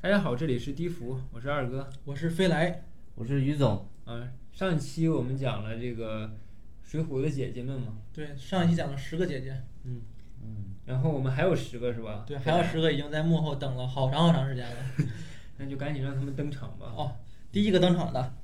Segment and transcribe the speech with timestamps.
[0.00, 1.90] 大家好，这里是低福，我是二哥。
[2.04, 2.84] 我是飞来，
[3.16, 6.36] 我是于总，嗯、上一期我们讲了这个
[6.84, 10.02] 水浒的姐姐们嘛，对，上一期讲了十个姐姐，嗯，
[10.40, 12.22] 嗯，然后我们还有十个是吧？
[12.24, 14.76] 对，还有十个已经在幕后等了好长好长时间了。
[15.58, 16.92] 那就赶紧让他们登场吧。
[16.96, 17.16] 哦，
[17.50, 18.34] 第一个登场的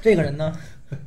[0.00, 0.52] 这个人呢，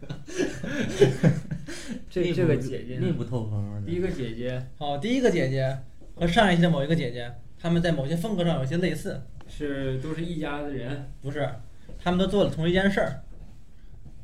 [2.09, 3.81] 这这个姐姐密呢，不透风的。
[3.85, 5.79] 第一个姐姐好，第一个姐姐
[6.15, 7.29] 和上一期的某一个姐姐，
[7.59, 9.21] 她们在某些风格上有些类似，
[9.57, 11.49] 是都是一家子人，不是？
[11.97, 13.23] 他们都做了同一件事儿，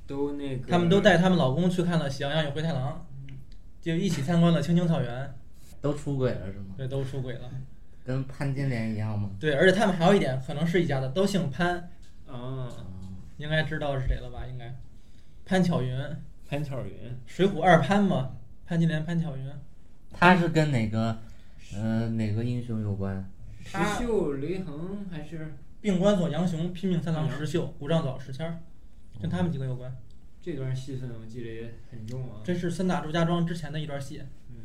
[0.06, 3.04] 都那个，他们都带他们老公去看了《喜羊羊与灰太狼》，
[3.82, 5.34] 就一起参观了青青草原，
[5.82, 6.76] 都出轨了是吗？
[6.78, 7.50] 对，都出轨了。
[8.06, 9.32] 跟潘金莲一样吗？
[9.40, 11.78] 对，而且他们还有一点，可能是一家的，都姓潘，
[12.28, 14.46] 啊，嗯，应该知道是谁了吧？
[14.46, 14.76] 应该，
[15.46, 15.98] 潘巧云，
[16.48, 18.36] 潘巧云，水浒二潘嘛，
[18.68, 19.50] 潘金莲、潘巧云。
[20.12, 21.18] 他是跟哪个
[21.74, 23.28] 呃哪个英雄有关？
[23.64, 28.60] 石秀、雷横还是病关索杨雄、拼命三郎石秀、古丈早石谦儿，
[29.22, 29.96] 跟他们几个有关。
[30.42, 32.42] 这段戏份我记得也很重啊。
[32.44, 34.22] 这是三打祝家庄之前的一段戏。
[34.50, 34.56] 嗯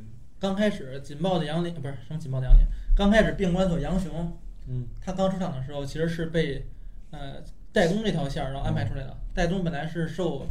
[0.41, 2.65] 刚开始紧抱的杨林不是什么紧抱的杨林，
[2.95, 4.37] 刚开始病关索杨雄，
[4.69, 6.69] 嗯他刚出场的时候其实是被
[7.11, 9.17] 呃戴宗这条线儿然后安排出来的。
[9.35, 10.47] 戴宗本来是受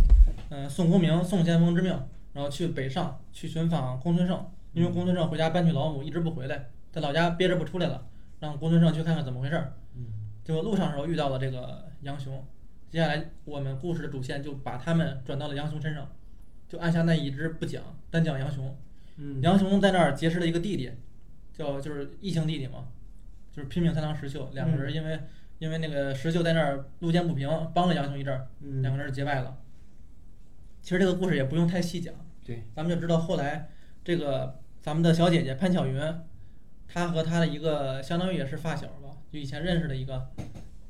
[0.49, 1.91] 呃宋公明宋先锋之命，
[2.33, 8.05] 然后去北上去寻访公孙胜，因为公孙胜回家搬去老母一直不回来，在老家憋着不出来了，
[8.39, 9.73] 让公孙胜去看看怎么回事儿。
[9.95, 10.05] 嗯
[10.43, 12.41] 结果路上的时候遇到了这个杨雄，
[12.89, 16.09] 接下来我们故事的主线就把他们转到了杨雄身上，
[16.69, 18.73] 就按下那一支不讲，单讲杨雄。
[19.17, 20.89] 嗯，杨雄在那儿结识了一个弟弟，
[21.51, 22.87] 叫就是异姓弟弟嘛，
[23.51, 25.19] 就是拼命三郎石秀，两个人因为、
[25.59, 29.57] 因为那个石秀在那儿路见不平，帮了杨雄一阵儿，嗯两个人结拜了。
[30.81, 32.13] 其实这个故事也不用太细讲，
[32.45, 33.67] 对，咱们就知道后来
[34.05, 35.99] 这个咱们的小姐姐潘巧云，
[36.97, 40.31] 她和他的一个相当于也是发小吧，就以前认识的一个，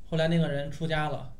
[0.08, 1.34] 后来那个人出家了，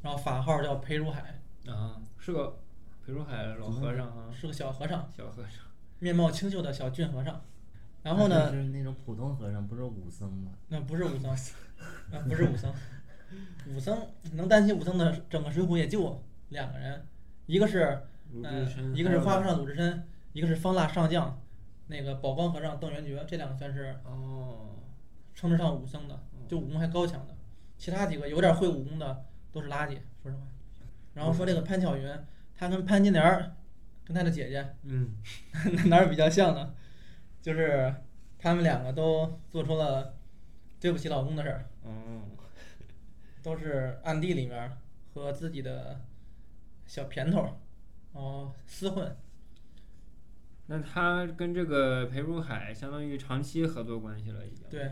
[0.00, 2.56] 然后法号叫裴如海，啊，是个
[3.04, 5.64] 裴如海老和尚啊，是个小和尚，小和尚。
[5.98, 7.42] 面貌清秀的小俊和尚。
[8.04, 10.52] 然后呢，就是那种普通和尚，不是武僧吗？
[10.68, 11.36] 那不是武僧，
[12.12, 12.72] 那不是武僧，
[13.74, 17.04] 武僧能担起武僧的整个水浒也就两个人，
[17.46, 18.00] 一个是
[18.30, 21.41] 鲁呃智深，一个是花和尚鲁智深，一个是方腊上将
[21.88, 24.76] 那个宝光和尚邓元觉，这两个算是哦，
[25.34, 27.34] 称得上武僧的，就武功还高强的，
[27.76, 30.42] 其他几个有点会武功的都是垃圾，说实话。
[31.14, 32.10] 然后说这个潘巧云，
[32.54, 33.54] 她跟潘金莲儿，
[34.04, 35.16] 跟她的姐姐嗯
[35.90, 36.74] 哪儿比较像呢？
[37.42, 37.94] 就是
[38.38, 40.14] 他们两个都做出了
[40.80, 42.22] 对不起老公的事儿，嗯，
[43.42, 44.78] 都是暗地里面儿
[45.12, 46.00] 和自己的
[46.86, 47.52] 小姘头儿，
[48.14, 49.16] 然后厮混。
[50.66, 54.64] 那他跟这个裴如海相当于长期合作关系了，已经。
[54.70, 54.84] 对，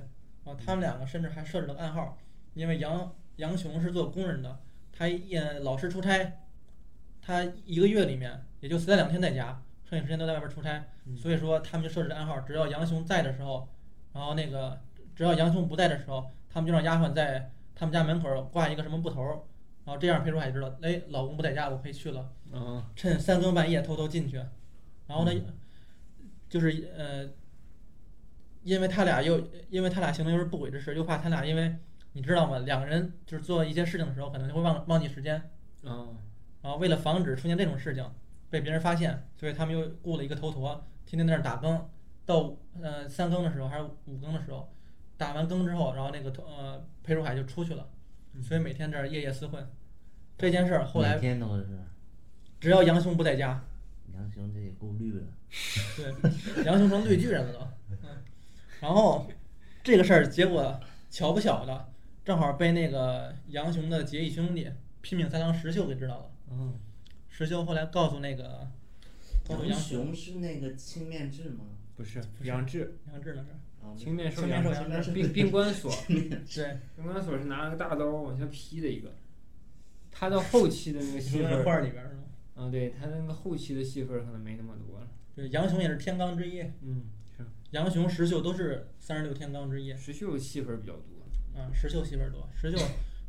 [0.44, 2.18] 啊他们两个甚至还设置了个暗号，
[2.54, 4.58] 因为杨杨雄是做工人的，
[4.92, 6.40] 他也老是出差，
[7.22, 13.68] 他一个月里面也就三两天在家，剩下时间都在外边出差，嗯所以说他们就设置暗号，只要杨雄在的时候，
[14.12, 14.80] 然后那个
[15.14, 19.40] 只要杨雄不在的时候，他们就让丫鬟在他们家门口挂一个什么布头儿，
[19.84, 22.32] 然后这样裴如海知道，哎，老公不在家，我可以去了。
[22.52, 24.42] 嗯趁三更半夜偷偷进去，
[25.10, 25.32] 然后呢，
[26.48, 27.28] 就是呃，
[28.62, 31.74] 因为他俩又因为他俩行动又是不轨之事，又怕他俩因为
[32.12, 32.60] 你知道吗？
[32.60, 35.50] 两个人就是做一些事情的时候，可能就会忘忘记时间，
[35.82, 36.16] 嗯
[36.62, 38.08] 然后为了防止出现这种事情
[38.50, 41.88] 被别人发现，所以他们又雇了一个头陀，天天在那儿打更，
[42.24, 44.72] 到呃三更的时候还是五更的时候，
[45.16, 47.88] 打完更之后，然后那个头呃裴如海就出去了，
[48.40, 49.68] 所以每天这儿夜夜厮混。
[50.38, 51.66] 这件事儿后来每天都是。
[52.60, 53.64] 只要杨雄不在家，
[54.20, 55.22] 杨雄这也够绿了。
[55.96, 57.58] 对，杨雄成绿巨人了都。
[57.90, 57.96] 嗯，
[58.80, 59.26] 然后
[59.82, 60.78] 这个事儿结果
[61.10, 61.92] 巧不巧的，
[62.22, 64.68] 正好被那个杨雄的结义兄弟
[65.00, 66.30] 拼命三郎石秀给知道了。
[66.50, 66.74] 嗯，
[67.28, 68.68] 石秀后来告诉那个，
[69.48, 71.64] 告诉杨杨雄，是那个青面志吗？
[71.96, 73.48] 不是杨志，杨志那是
[73.82, 79.14] 啊，青面兽青面兽杨杨志志，兵兵关锁，对，兵关锁是拿了个大刀往下劈的一个。
[80.10, 82.24] 他到后期的那个你戏份儿，里边儿是吗？
[82.60, 85.08] 嗯，对他那个后期的戏份儿可能没那么多了。
[85.34, 87.04] 对，杨雄也是天罡之一，嗯，
[87.36, 89.96] 是杨雄、石秀都是三十六天罡之一。
[89.96, 91.20] 石秀戏份儿比较多。
[91.52, 92.78] 啊，石秀戏份儿多，石秀，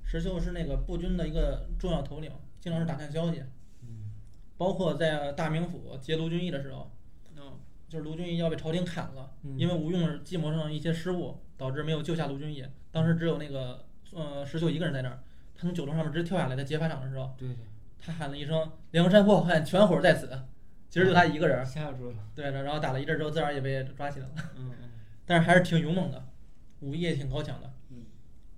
[0.06, 3.42] 石秀是那个步军的一个重要头领，经常是打探消息。
[3.82, 4.12] 嗯，
[4.58, 6.92] 包括在大名府劫卢俊义的时候，
[7.36, 12.64] 嗯，就是卢俊义要被朝廷砍了，嗯因为吴用计谋上一些失误，导致没有救下卢俊义。
[12.92, 15.24] 当时只有那个呃石秀一个人在那儿，
[15.56, 17.58] 他从九龙上面直接跳下来，在劫法场的时候，对对，
[18.04, 20.28] 他喊了一声“梁山泊好汉全伙在此”，
[20.90, 21.66] 其实就他一个人。
[21.66, 22.18] 吓住了。
[22.34, 24.90] 对，然后打了一阵之后，自然也被抓起来了，嗯嗯
[25.26, 26.26] 但是还是挺勇猛的，
[26.80, 27.72] 武艺也挺高强的。
[27.90, 28.06] 嗯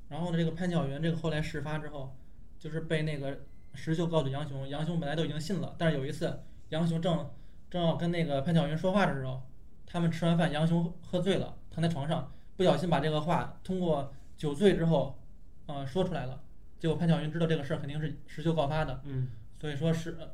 [0.09, 2.15] 然后呢，这个潘巧云这个后来事发之后，
[2.59, 3.39] 就是被那个
[3.73, 7.29] 石秀告诉杨雄，杨雄本来都已经信了，但是有一次杨雄正
[7.69, 9.41] 正要跟那个潘巧云说话的时候，
[9.85, 15.19] 他们吃完饭，杨雄喝醉了，躺在床上，不小心把这个话通过酒醉之后，
[15.65, 16.41] 呃说出来了。
[16.83, 19.29] 结果潘巧云知道这个事儿肯定是石秀告发的，嗯。
[19.57, 20.27] 所以说是，呃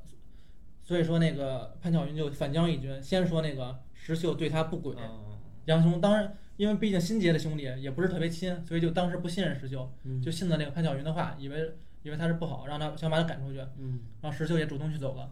[0.83, 5.37] 所以说那个潘巧云就反将一军，先说那个石秀对他不轨，哦。
[5.65, 10.19] 杨雄当然因为毕竟新结的兄弟也不是特别亲，所以就当时不信任石秀，嗯。
[10.19, 13.99] 就信了那个潘巧云的话，以为以为他是不好，让他想把他赶出去，嗯。
[14.21, 15.31] 然后石秀也主动去走了，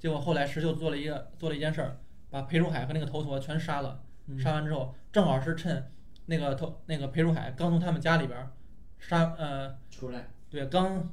[0.00, 4.36] 结果后来石秀做了一个做了一件事儿，把裴如海和那个头陀全杀了，嗯。
[4.36, 5.88] 杀完之后正好是趁
[6.24, 8.50] 那个头那个裴如海刚从他们家里边儿
[8.98, 11.12] 杀呃出来，对刚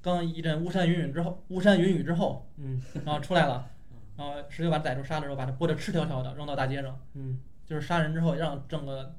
[0.00, 3.70] 刚一阵巫山云雨之后巫山云雨之后，嗯然后出来了，
[4.16, 7.00] 然后石秀把他逮住杀了之后，把他剥得赤条条的扔到大街上。
[7.14, 9.14] 嗯就是杀人之后让整个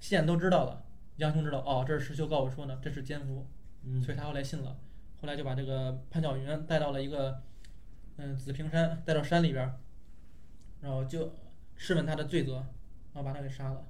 [0.00, 0.84] 县都知道了，
[1.16, 3.46] 杨雄知道哦，这是石秀告我说呢，这是奸夫，
[3.84, 4.78] 嗯所以他后来信了，
[5.20, 7.42] 后来就把这个潘巧云带到了一个
[8.16, 9.74] 嗯紫平山，带到山里边，
[10.80, 11.32] 然后就
[11.76, 12.54] 质问他的罪责，
[13.12, 13.84] 然后把他给杀了，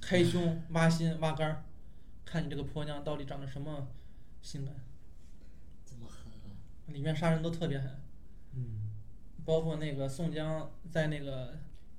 [0.00, 1.62] 开胸挖心挖肝儿，
[2.30, 3.88] 看你这个婆娘到底长得什么
[4.40, 4.72] 性感，
[5.84, 6.54] 这么狠啊！
[6.86, 7.90] 里面杀人都特别狠。
[8.54, 8.92] 嗯
[9.44, 11.58] 包括那个宋江在那个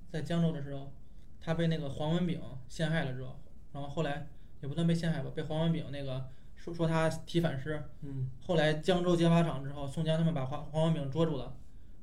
[0.10, 0.94] 在江州的时候，
[1.42, 2.40] 他被那个黄文炳
[2.70, 3.42] 陷害了之后，
[3.74, 4.30] 然后后来
[4.62, 7.84] 也不算被陷害吧，被黄文炳那个说说他提反诗。
[8.04, 11.58] 嗯后来江州劫法场之后，宋江他们把黄黄文炳捉住了，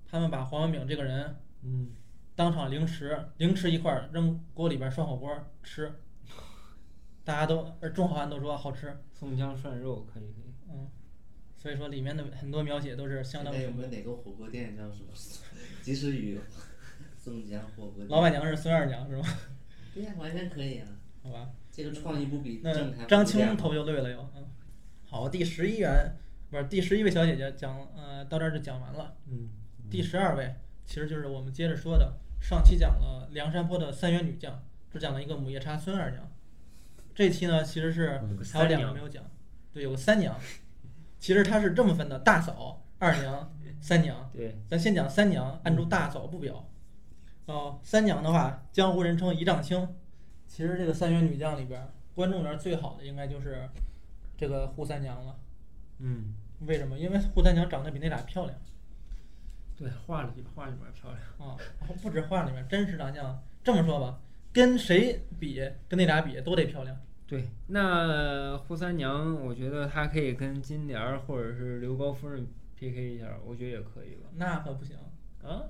[0.06, 1.92] 他们把黄文炳这个人嗯
[2.36, 5.94] 当场凌迟，凌迟一块儿扔锅里边涮火锅儿吃，
[7.28, 10.54] 大家都而众好汉都说好吃，宋江涮肉可以可以。
[10.70, 10.88] 嗯，
[11.58, 15.12] 所以说里面的很多描写都是相当现在有没有哪个火锅店叫什么？
[15.82, 16.40] 及时雨
[17.18, 18.08] 宋江火锅店。
[18.08, 19.28] 老板娘是孙二娘是吗？
[19.92, 20.88] 对呀，完全可以啊！
[21.22, 21.50] 好吧。
[21.70, 24.46] 这个创意不比那正台张青头就对了又，嗯，
[25.04, 26.16] 好，第十一员
[26.48, 29.18] 不是第十一位小姐姐讲，呃，到这儿就讲完了。
[29.26, 29.50] 嗯
[29.90, 30.54] 第十二位
[30.86, 36.26] 其实就是我们接着说的，上期讲了梁山泊的三员女将，只讲了一个母夜叉孙二娘。
[37.18, 39.24] 这期呢其实是嗯还有两个没有讲，
[39.72, 40.38] 对，有个三娘，
[41.18, 44.30] 其实它是这么分的：大嫂、二娘、三娘。
[44.32, 46.64] 对，咱先讲三娘，按住大嫂不表。
[47.46, 49.96] 哦，三娘的话，江湖人称一丈青。
[50.46, 53.68] 其实这个三员女将里边儿，观众缘最好的应该就是
[54.36, 55.36] 这个扈三娘了。
[55.98, 56.96] 嗯为什么？
[56.96, 58.56] 因为扈三娘长得比那俩漂亮
[59.76, 61.50] 对，画里画里边漂亮。
[61.50, 63.42] 啊，然后不止画里面，真实长相。
[63.64, 64.20] 这么说吧，
[64.52, 66.96] 跟谁比，跟那俩比都得漂亮。
[67.28, 74.30] 对，那扈三娘，我觉得她可以跟金莲儿或者是刘高夫人 PK 一下，我觉得也可以吧。
[74.36, 74.96] 那可不行，
[75.42, 75.62] 啊？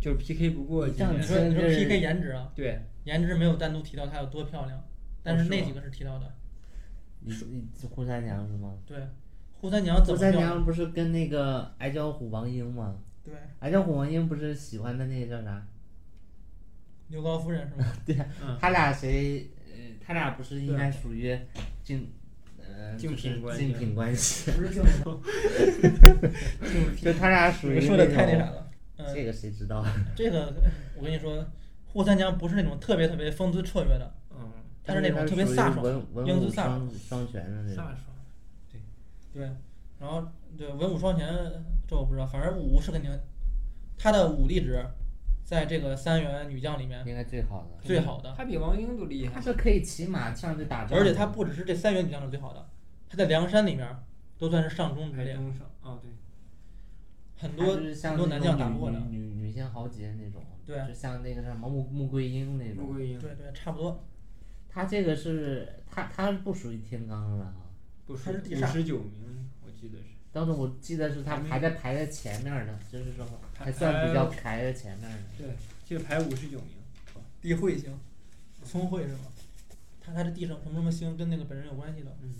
[0.00, 1.50] 就是 PK 不过你这样金莲。
[1.50, 4.82] 你说你说 PK 颜值啊，对，颜值没有单独提到她有多漂亮，
[5.22, 6.34] 但是那几个是提到的。
[7.20, 8.76] 你说你扈三娘是吗？
[8.84, 8.98] 对，
[9.62, 10.54] 扈三娘怎扈三么漂亮？
[10.54, 12.96] 娘不是跟那个矮脚虎王英吗？
[13.22, 15.64] 对，矮脚虎王英不是喜欢的那个叫啥？
[17.08, 17.86] 刘高夫人是吗？
[18.04, 19.48] 对呀、嗯他俩谁？
[20.10, 21.38] 呃，他俩不是应该属于
[21.84, 22.10] 竞，
[22.58, 24.50] 呃，竞品关系竞品关系？
[24.50, 24.92] 不是竞品
[27.00, 28.68] 就他俩属于说的太那啥了。
[28.96, 29.86] 嗯，这个谁知道？
[30.16, 30.52] 这个
[30.96, 31.46] 我跟你说，
[31.92, 34.50] 扈三娘不是那种特别特别风姿绰约的，嗯，
[34.82, 36.90] 她是那种特别飒爽、英姿飒爽。
[37.08, 37.84] 双双全的那种。
[37.84, 37.96] 飒爽。
[39.32, 39.42] 对，
[40.00, 40.26] 然后
[40.58, 41.24] 对文武双全，
[41.86, 43.08] 这我不知道，反正武是肯定，
[43.96, 44.84] 他的武力值，
[45.50, 47.84] 在这个三员女将里面应该最好的。
[47.84, 49.34] 最好的，她比王英都厉害。
[49.34, 52.68] 她是可以骑马上去打仗的，而且她不只是这三员女将是最好的，
[53.08, 53.84] 她在梁山里面
[54.38, 55.68] 都算是上中之列，中上。
[55.82, 56.08] 哦，对。
[57.36, 59.00] 很多就是像很多男将打不过的。
[59.10, 62.84] 女女女性豪杰那种，对就像那个什么穆穆桂英那种。
[62.84, 64.04] 穆桂英对对，差不多。
[64.68, 67.54] 她这个是她她不属于天罡了啊。
[68.06, 70.09] 不她是第十九名，我记得是。
[70.32, 75.18] 当时我记得是他排在排在前面的，就是说还算比较排在前面的。
[75.38, 75.48] 对，
[75.84, 76.68] 记得排五十九名。
[77.40, 77.98] 地慧星，
[78.64, 79.20] 聪慧是吗？
[80.00, 82.16] 他他的地上什么什么星跟那个本人有关系的。
[82.22, 82.34] 嗯，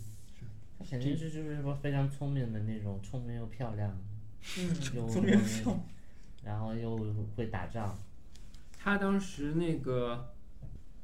[0.79, 3.91] 他肯定是就是说非常聪明的那种，聪明又漂亮，
[4.59, 5.81] 嗯，又聪明漂亮。
[6.45, 6.97] 然后又
[7.37, 7.99] 会打仗。
[8.79, 10.33] 他当时那个，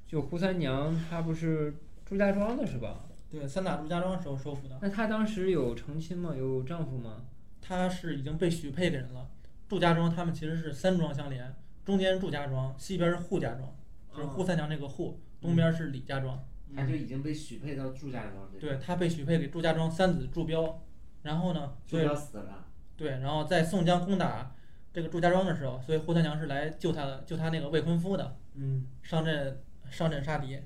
[0.06, 1.74] 就胡三娘，她不是
[2.06, 3.04] 朱家庄的是吧？
[3.38, 4.78] 对，三打祝家庄时候收服的。
[4.80, 6.34] 那她当时有成亲吗？
[6.34, 7.26] 有丈夫吗？
[7.60, 9.28] 她是已经被许配给人了。
[9.68, 13.76] 祝家庄他们其实是三庄相连，中间是祝家庄，西边是扈家庄，
[14.14, 16.42] 就是扈三娘那个扈，东边是李家庄。
[16.74, 20.82] 他就已经被许配到祝家庄这对，她被许配给祝家庄三子祝彪，
[21.22, 22.64] 然后呢，所以要死了。
[22.96, 24.54] 对，然后在宋江攻打
[24.92, 30.58] 这个祝家庄的时候，所以扈三娘是来救他的，救他那个未婚夫的，嗯，上阵上阵杀敌。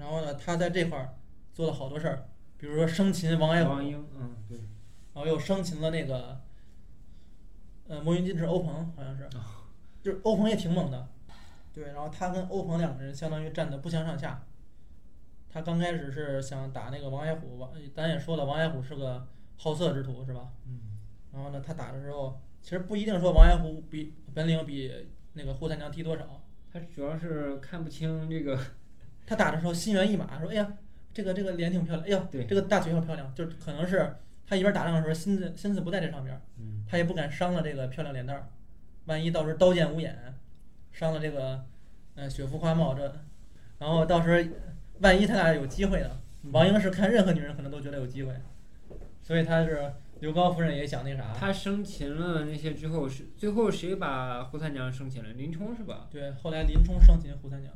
[0.00, 1.14] 然后呢，他在这块儿
[1.52, 2.26] 做了好多事儿，
[2.56, 4.56] 比如说生擒王矮虎，王英，嗯，对，
[5.12, 6.40] 然后又生擒了那个，
[7.86, 9.28] 呃，魔云金翅欧鹏，好像是，
[10.02, 11.06] 就是欧鹏也挺猛的，
[11.74, 14.42] 对，然后他跟欧鹏两个人相当于站的不相上下。
[15.52, 20.52] 他刚开始是想打那个王矮虎，王咱也说了，王矮虎是个好色之徒，是吧？
[20.66, 20.80] 嗯，
[21.32, 26.40] 然后呢，他打的时候，其实不一定说王矮虎比本领比那个扈三娘低多少，
[26.72, 28.56] 他主要是看不清这个，
[29.30, 30.72] 他打的时候心猿意马，说：“哎呀，
[31.14, 36.40] 这个这个脸挺漂亮，哎呀，对这个大腿好漂亮。”就是可能是他一边打仗的时候心思心思不在这上边
[36.88, 38.48] 他也不敢伤了这个漂亮脸蛋儿，
[39.04, 40.34] 万一到时候刀剑无眼，
[40.90, 41.64] 伤了这个
[42.16, 43.14] 呃雪肤花貌这，
[43.78, 44.50] 然后到时候
[44.98, 46.10] 万一他俩有机会呢？
[46.50, 48.34] 王英是看任何女人可能都觉得有机会，
[49.22, 55.30] 所以他是刘高夫人也想那啥，他生擒了那些之后是最后谁把胡三娘生擒了？
[55.34, 56.08] 林冲是吧？
[56.10, 57.72] 对，后来林冲生擒胡三娘，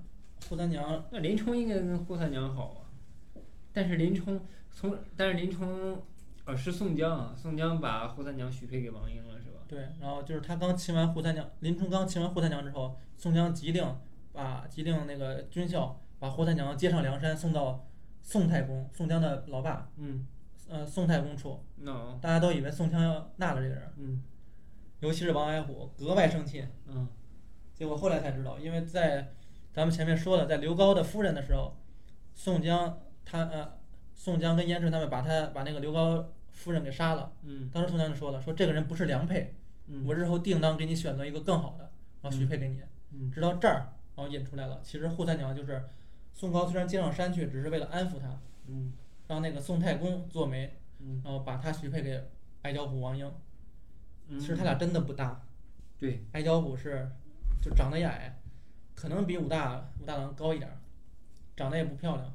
[0.49, 3.41] 扈三娘那林冲应该跟扈三娘好啊，
[3.73, 6.03] 但是林冲从但是林冲，
[6.45, 9.61] 呃是宋江啊，宋江把扈三娘许配给王英了是吧？
[9.67, 13.97] 对，然后就是他刚擒完扈三娘，林冲刚擒完扈三娘之后，宋江急令
[14.33, 17.87] 把急令那个军校把扈三娘接上梁山，送到
[18.21, 20.27] 宋太公，宋江的老爸，嗯，
[20.69, 21.65] 呃，宋太公处。
[21.77, 24.23] 那大家都以为宋江要纳了这个人，嗯
[25.01, 26.67] 尤其是王矮虎格外生气。
[26.87, 27.09] 嗯
[27.75, 29.35] 结果后来才知道，因为在
[29.75, 31.77] 咱们前面说了，在刘高的夫人的时候，
[32.33, 33.77] 宋江他呃，
[34.15, 37.33] 宋江跟燕顺他们把他把那个刘高夫人给杀了。
[37.43, 39.53] 嗯当时宋江就说了，说这个人不是良配，
[39.89, 41.91] 嗯，我日后定当给你选择一个更好的，
[42.23, 42.81] 然后许配给你。
[43.13, 45.85] 嗯直到这儿，然后引出来了，其实扈三娘就是
[46.33, 48.93] 宋高虽然接上山去，只是为了安抚他，嗯
[49.27, 52.23] 让那个宋太公做媒，嗯然后把他许配给
[52.63, 53.29] 矮脚虎王英。
[54.29, 55.43] 嗯，其实他俩真的不搭，
[55.99, 57.11] 对，矮脚虎是
[57.61, 58.39] 就长得也矮，
[58.95, 60.77] 可能比武大武大郎高一点儿，
[61.57, 62.33] 长得也不漂亮。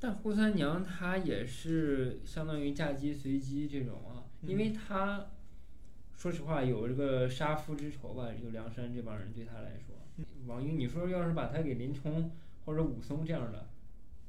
[0.00, 5.26] 但扈三娘她也是相当于嫁鸡随鸡这种啊，因为她
[6.16, 9.96] 说实话有这个杀夫之仇吧，就梁山这帮人对她来说，
[10.46, 12.30] 王英，你说要是把她给林冲
[12.64, 13.66] 或者武松这样的，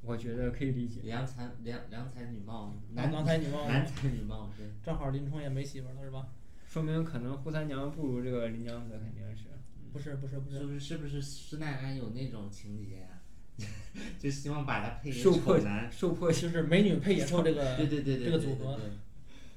[0.02, 1.02] 我觉得可以理解。
[1.02, 6.28] 良才良良才女貌，男郎才女貌， 男才女貌，对，正好林冲也没媳妇了是吧？
[6.66, 9.49] 说明可能扈三娘不如这个林娘子，肯定是。
[9.92, 13.20] 不是不是不是，是不是是不是施耐庵有那种情节呀、
[14.18, 18.78] 就希望把他配给受男，受迫就是美女配野兽这个 对对对对，这个组合，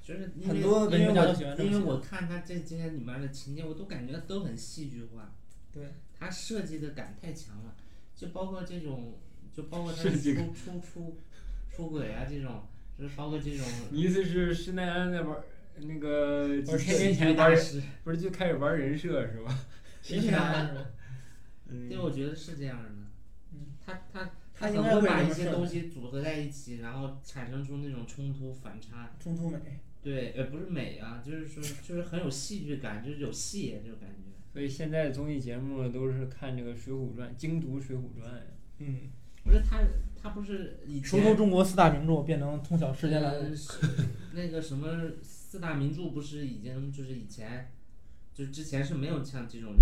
[0.03, 5.33] 就是因很为因为我都喜欢这么写因为我看他这这些里面的情节，我都感觉都很戏剧化，
[5.71, 7.75] 对，他设计的感太强了，
[8.15, 9.19] 就包括这种，
[9.55, 11.17] 就包括他出出出
[11.73, 15.43] 出轨啊这种，就是包括这种你意思是施耐庵在玩儿
[15.77, 19.57] 那个几不是千年前玩儿，大师，不是就开始玩人设是吧？
[20.03, 20.86] 喜剧大师是吧？
[21.69, 22.89] 嗯对，我觉得是这样的。
[23.53, 29.12] 嗯，他他他应该会把一些东西组合在一起，然后产生出那种冲突反差。
[29.19, 29.79] 冲突美。
[30.03, 34.33] 对，呃，不是美啊，就是说，就是很有戏剧感，就是有戏这种感觉。
[34.51, 38.29] 所以现在综艺节目都是看这个《水浒传》，精读《水浒传》。
[38.79, 39.10] 嗯，
[39.43, 39.79] 不是他，
[40.22, 43.79] 他不是以熟前读中国四大名著，变成通晓世间来呃是
[44.33, 47.72] 那个什么四大名著，不是已经就是以前，
[48.33, 49.75] 就是之前是没有像这种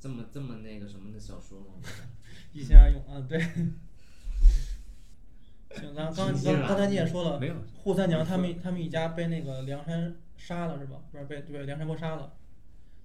[0.00, 1.66] 这么这么那个什么的小说吗？
[2.52, 3.38] 一心二用啊，对。
[5.70, 10.96] 行，咱刚 刚刚才你也说了，没有，扈三娘他们他们一家被那个梁山杀了是吧？
[11.12, 12.32] 不是被对梁山伯杀了。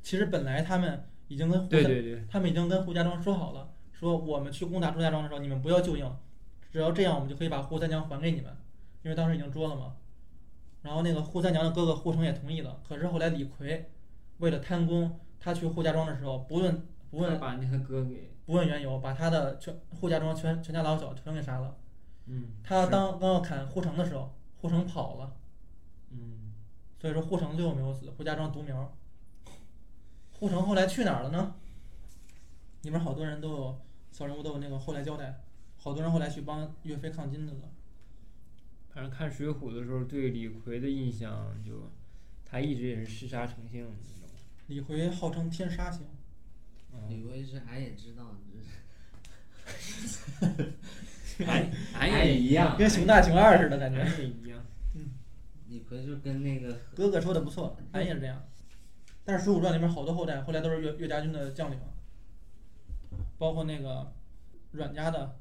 [0.02, 6.10] 其实本来他们已经跟扈三对对对，他们已经跟扈家庄说好了，说我们去攻打朱家庄的时候，你们不要救应，
[6.72, 8.56] 只要这样，我们就可以把扈三娘还给你们，
[9.04, 9.96] 因为当时已经捉了嘛。
[10.82, 13.90] 然后那个扈三娘的哥哥扈成也同意了，可是后来李逵
[14.44, 21.78] 为了贪功，他去扈家庄的时候，不问不问把那个哥给，不问缘由，把他的全扈家庄全全家老小全给杀了。
[22.26, 25.38] 嗯，他当刚要砍扈城的时候，扈城跑了，
[26.12, 26.52] 嗯，
[27.00, 28.94] 所以说扈城最后没有死，扈家庄独苗。
[30.38, 31.56] 扈城后来去哪儿了呢？
[32.82, 33.82] 里面好多人都有
[34.12, 35.40] 小人物都有那个后来交代，
[35.78, 37.70] 好多人后来去帮岳飞抗金的了。
[38.90, 41.90] 反正看《水浒》的时候，对李逵的印象就，
[42.44, 43.88] 他一直也是嗜杀成性。
[44.74, 46.02] 李逵号称天杀星，
[47.08, 48.36] 李嗯，逵是俺也知道，
[49.68, 50.64] 这是
[51.46, 54.02] 俺俺 俺也一样跟熊大熊二似的感觉。
[54.02, 54.60] 俺也一样。
[55.68, 58.42] 李逵就跟那个哥哥说的不错，俺也是这样。
[59.24, 61.78] 但是《水浒传》里面好多后代，后来都是岳岳家军的将领，
[63.38, 64.12] 包括那个
[64.72, 65.38] 阮家的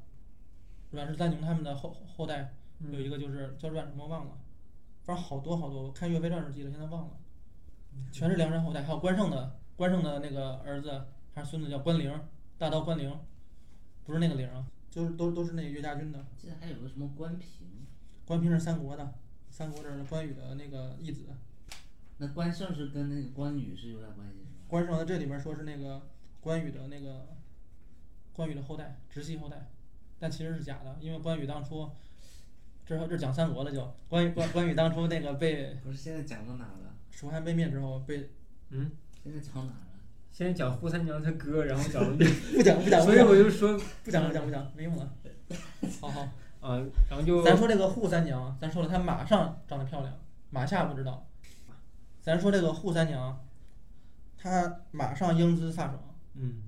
[0.91, 2.53] 阮氏三雄他们的后后代，
[2.91, 4.37] 有一个就是叫阮什么忘了，
[5.03, 7.17] 反正好多好多，我看《岳飞传》时记得，现在忘了，
[8.11, 12.13] 全是梁山后代，还有关胜的关胜的那个儿子还是孙子叫关灵，
[12.57, 13.11] 大刀关灵，
[14.03, 16.25] 不是那个灵啊，就是都都是那个岳家军的。
[16.37, 17.49] 记得还有个什么关平，
[18.25, 19.13] 关平是三国的，
[19.49, 21.23] 三国这儿的关羽的那个义子。
[22.17, 24.45] 那关胜是跟那个关羽是有点关系？
[24.67, 26.07] 关胜在这里面说是那个
[26.39, 27.27] 关羽的那个
[28.31, 29.71] 关羽的后代，直系后代，
[30.19, 31.89] 但其实是假的，因为关羽当初，
[32.85, 36.92] 这这讲三国了就关羽关关羽当初那个被不是现在讲到哪了？
[37.13, 38.29] 蜀汉被灭之后被
[38.69, 38.91] 嗯，
[39.23, 39.77] 现在讲到哪了？
[40.31, 45.13] 现在讲扈三娘她哥，然后讲了 不讲不讲不所以讲我就说不讲不讲不讲没用了。
[46.01, 46.21] 好好，
[46.59, 50.11] 啊，然后就咱说这个扈三娘，咱说了她马上长得漂亮，
[50.49, 51.27] 马下不知道。
[52.21, 53.45] 咱说这个扈三娘，
[54.37, 55.99] 她马上英姿飒爽，
[56.33, 56.63] 嗯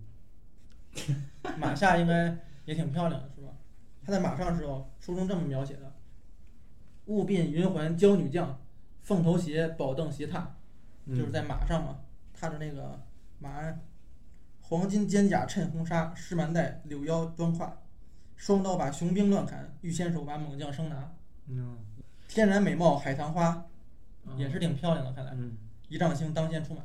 [1.57, 3.49] 马下应该也挺漂亮的，是吧？
[4.05, 5.91] 她在马上的时候，书中这么描写的：
[7.05, 8.59] 雾鬓云环娇女将，
[9.05, 10.55] 凤头鞋，宝凳斜踏，
[11.05, 12.00] 嗯就是在马上嘛，
[12.33, 13.00] 踏着那个
[13.38, 13.79] 马鞍，
[14.62, 17.71] 黄金肩甲衬红纱，狮蛮带柳腰端胯，
[18.35, 21.13] 双刀把雄兵乱砍，玉仙手把猛将生拿。
[21.47, 21.77] 嗯
[22.27, 23.67] 天然美貌海棠花，
[24.25, 25.55] 嗯也是挺漂亮的，看来嗯
[25.88, 26.81] 一丈青当先出马。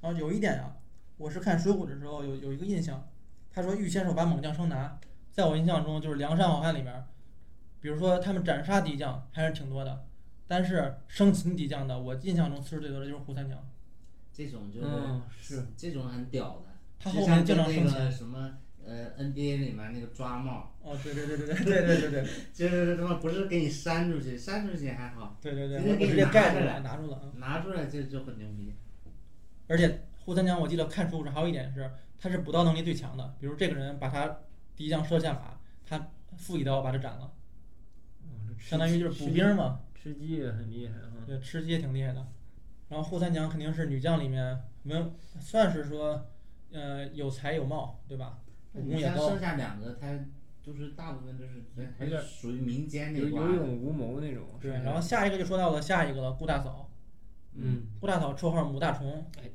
[0.00, 0.76] 然后有一点啊，
[1.16, 3.08] 我是看《水浒》的时候有有一个印象，
[3.50, 4.96] 他说玉仙手把猛将生拿，
[5.32, 7.04] 在我印象中就是梁山好汉里面，
[7.80, 10.06] 比如说他们斩杀敌将还是挺多的，
[10.50, 13.64] 但是生擒敌将的，我印象中次数最多的就是胡三娘，
[14.32, 17.92] 这种就是、嗯是这种很屌的，他后面经常跟那。
[17.92, 27.30] 个什么呃 NBA 里面那个抓帽，哦，对对对对对对对对对 就是他妈不是给你扇出去，扇出去还好，对对对，直接给你盖住了，拿住了啊！
[27.36, 28.74] 拿出来就就很牛逼。
[29.68, 31.88] 而且胡三娘，我记得看书时还有一点是，
[32.18, 33.36] 他是补刀能力最强的。
[33.38, 34.40] 比如这个人把他
[34.74, 37.30] 敌将射下马，他负一刀把他斩了，
[38.24, 39.78] 嗯相当于就是补兵嘛。
[40.00, 41.24] 吃鸡也很厉害哈。
[41.26, 42.26] 对，吃鸡也挺厉害的。
[42.88, 46.26] 然后扈三娘肯定是女将里面文，算是说，
[46.72, 48.38] 呃，有才有貌，对吧？
[48.72, 49.38] 武功也高剩。
[49.38, 50.18] 下两个，他
[50.62, 51.64] 就是大部分都是
[51.98, 53.54] 还有点是属于民间那有挂的。
[53.54, 54.44] 有勇无谋那种。
[54.60, 56.90] 对，然后下一个就说到了下一个了，顾大嫂。
[57.54, 59.50] 嗯，顾大嫂绰号母大虫，哎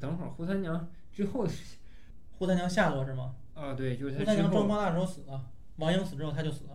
[0.00, 1.46] 等会儿扈三娘之后
[2.38, 3.34] 扈三娘下落是吗？
[3.54, 6.73] 啊，对，就是扈三娘撞方腊的时候死了，王英死之后她就死了，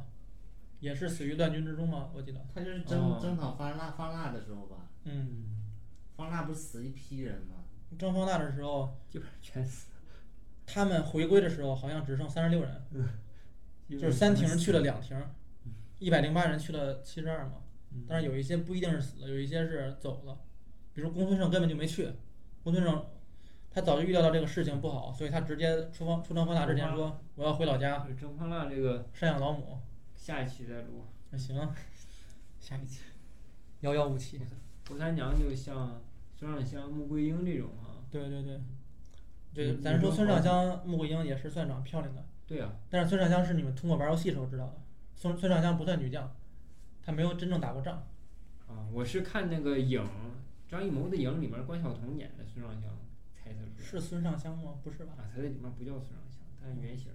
[0.80, 2.40] 也是死于乱军之中嘛，我记得。
[2.54, 3.20] 他就是征、哦。
[3.22, 5.44] 征讨方腊方腊的时候吧，嗯，
[6.16, 7.56] 方腊不是死一批人吗？
[7.98, 9.88] 征方腊的时候，基本上全死，
[10.66, 12.82] 他们回归的时候好像只剩三十六人，
[13.90, 15.20] 就就是三亭去了两亭，
[15.98, 17.54] 一百零八人去了七十二嘛。
[18.08, 20.38] 但是有一些不一定是死了，有一些是走了，
[20.94, 22.12] 比如公孙胜根本就没去，
[22.64, 23.06] 公孙胜
[23.72, 29.80] 他早就预料到这个事情不好，所以他直接出方出征方腊之前说我要回老家就是征方腊这个赡养老母。
[30.30, 31.08] 下一期再录。
[31.32, 31.56] 那行，
[32.60, 33.02] 下一期
[33.80, 34.40] 遥遥无期。
[34.88, 36.00] 扈三娘就像
[36.38, 37.98] 孙尚香、穆桂英这种啊。
[38.12, 38.62] 对对对，
[39.56, 44.78] 对，嗯咱说孙尚香、穆桂英也是算长漂亮的，对啊，但是孙尚香是你们通过玩游戏时候知道的，
[45.16, 46.32] 孙孙尚香不算女将，
[47.04, 48.04] 她没有真正打过仗。
[48.68, 50.08] 啊，我是看那个影，
[50.68, 52.96] 张艺谋的影里面关晓彤演的孙尚香，
[53.34, 53.84] 猜测出来。
[53.84, 54.76] 是孙尚香吗？
[54.84, 55.14] 不是吧？
[55.18, 57.12] 啊，他在里面不叫孙尚香，但原型。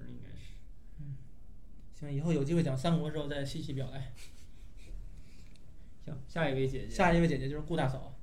[1.95, 4.13] 行，以后有机会讲三国的时候再细细表来。
[6.05, 6.91] 行，下一位姐姐。
[6.91, 8.15] 下一位姐姐就是顾大嫂，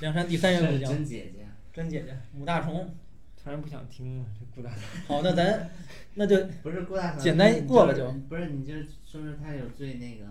[0.00, 2.94] 梁山第三员武是将，真姐姐，真姐姐母大虫。
[3.42, 4.82] 突然不想听了，这顾大嫂。
[5.08, 5.68] 好，那咱
[6.14, 7.20] 那就不是顾大嫂。
[7.20, 10.26] 简单过了就不是，你就说说他有最那个，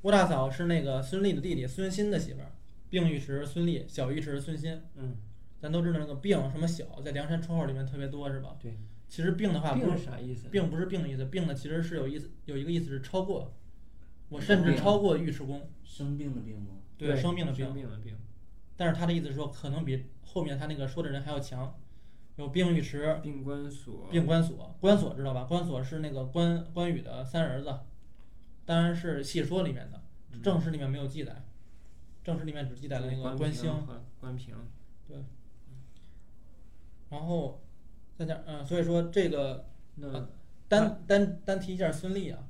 [0.00, 2.52] 顾大嫂是那个孙俪的弟弟孙欣的媳妇儿，
[2.88, 4.80] 并尉迟孙俪，小尉迟孙欣。
[4.94, 5.18] 嗯，
[5.60, 8.56] 咱都知道那个病什么小，在梁山绰号里面特别多，是吧？
[8.58, 8.74] 对。
[9.08, 10.48] 其实病的话不是是啥意思？
[10.48, 13.54] 并不是病的意思，病的其实是有意思，有一个意思是超过，
[14.28, 16.76] 我甚至超过尉迟恭，生病的病吗？
[16.98, 17.74] 对，生病的病生。
[17.74, 18.16] 病的病。
[18.76, 21.78] 但是他的意思是说，可能比后面他那个说的人还要强，
[22.36, 24.08] 有病尉迟、病关索。
[24.10, 25.44] 病关索，关索知道吧？
[25.44, 27.80] 关索是那个关关羽的三儿子，
[28.64, 31.44] 当然是戏说里面的，嗯正史里面没有记载，
[32.24, 33.72] 正史里面只记载了那个关关兴。
[33.86, 34.56] 和关平。
[35.06, 35.18] 对
[37.10, 37.62] 然后
[38.16, 40.28] 再讲，嗯、所以说这个那
[40.68, 42.46] 单单单提一下孙俪啊，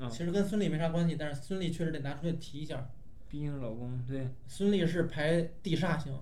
[0.00, 2.90] 啊，其实跟孙俪没啥关系，但是孙俪确实得拿出去提一下。
[3.28, 4.28] 毕竟老公对。
[4.46, 6.18] 孙俪是排地煞星，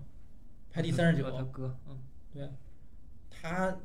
[0.71, 1.99] 排第三十九 他九，哥，嗯，
[2.33, 2.51] 对。
[3.31, 3.77] 他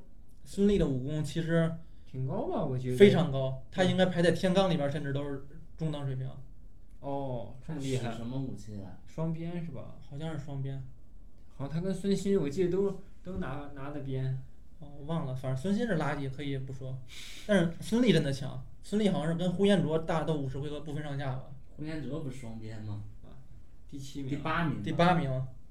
[0.43, 1.71] 孙俪的武功其实
[2.05, 2.65] 挺高吧？
[2.65, 2.97] 我觉得。
[2.97, 3.11] 非。
[3.11, 5.45] 常高，他应该排在天罡里边，甚至都是
[5.77, 6.29] 中等水平，
[6.99, 8.11] 哦，这么厉害。
[8.13, 8.97] 什么武器啊？
[9.05, 9.95] 双鞭是吧？
[10.09, 10.83] 好像是双鞭。
[11.55, 14.41] 好像他跟孙鑫，我记得都都拿拿的鞭。
[15.01, 16.97] 哦，我忘了，反正孙鑫是垃圾，可以不说。
[17.47, 23.03] 但是孙俪真的强，孙俪好像是跟呼延灼大斗五十回合不分上下吧，呼延灼不是双鞭吗？
[23.89, 24.29] 第七名。
[24.29, 24.35] 第。
[24.37, 24.83] 八名。
[24.83, 25.29] 第八名。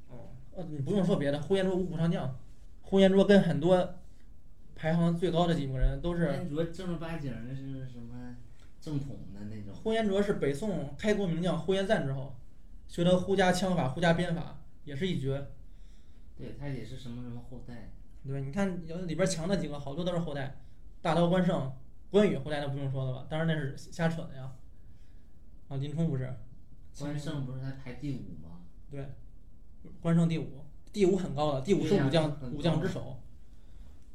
[0.09, 0.31] 哦。
[0.55, 2.37] 呃，你不用说别的，呼延灼五虎上将，
[2.83, 3.95] 呼延灼跟很多
[4.75, 8.37] 排行最高的几个人都是安卓正儿八经的是什么
[8.81, 12.35] 正统的那种，呼延灼是北宋开国名将呼延赞之后，
[12.89, 15.47] 学的呼家枪法、呼家鞭法，也是一绝。
[16.37, 17.91] 对他也是什么什么后代，
[18.27, 20.59] 对，你看有里边强的几个，好多都是后代，
[21.01, 21.73] 大刀关胜、
[22.11, 23.27] 关羽后代那不用说了吧？
[23.29, 24.53] 当然那是瞎扯的呀。
[25.69, 26.35] 啊，林冲不是，
[26.99, 28.61] 关胜不是还排第五吗？
[28.91, 29.07] 对，
[30.01, 33.21] 关胜第五，第五很高了，第五是武将很武将之首，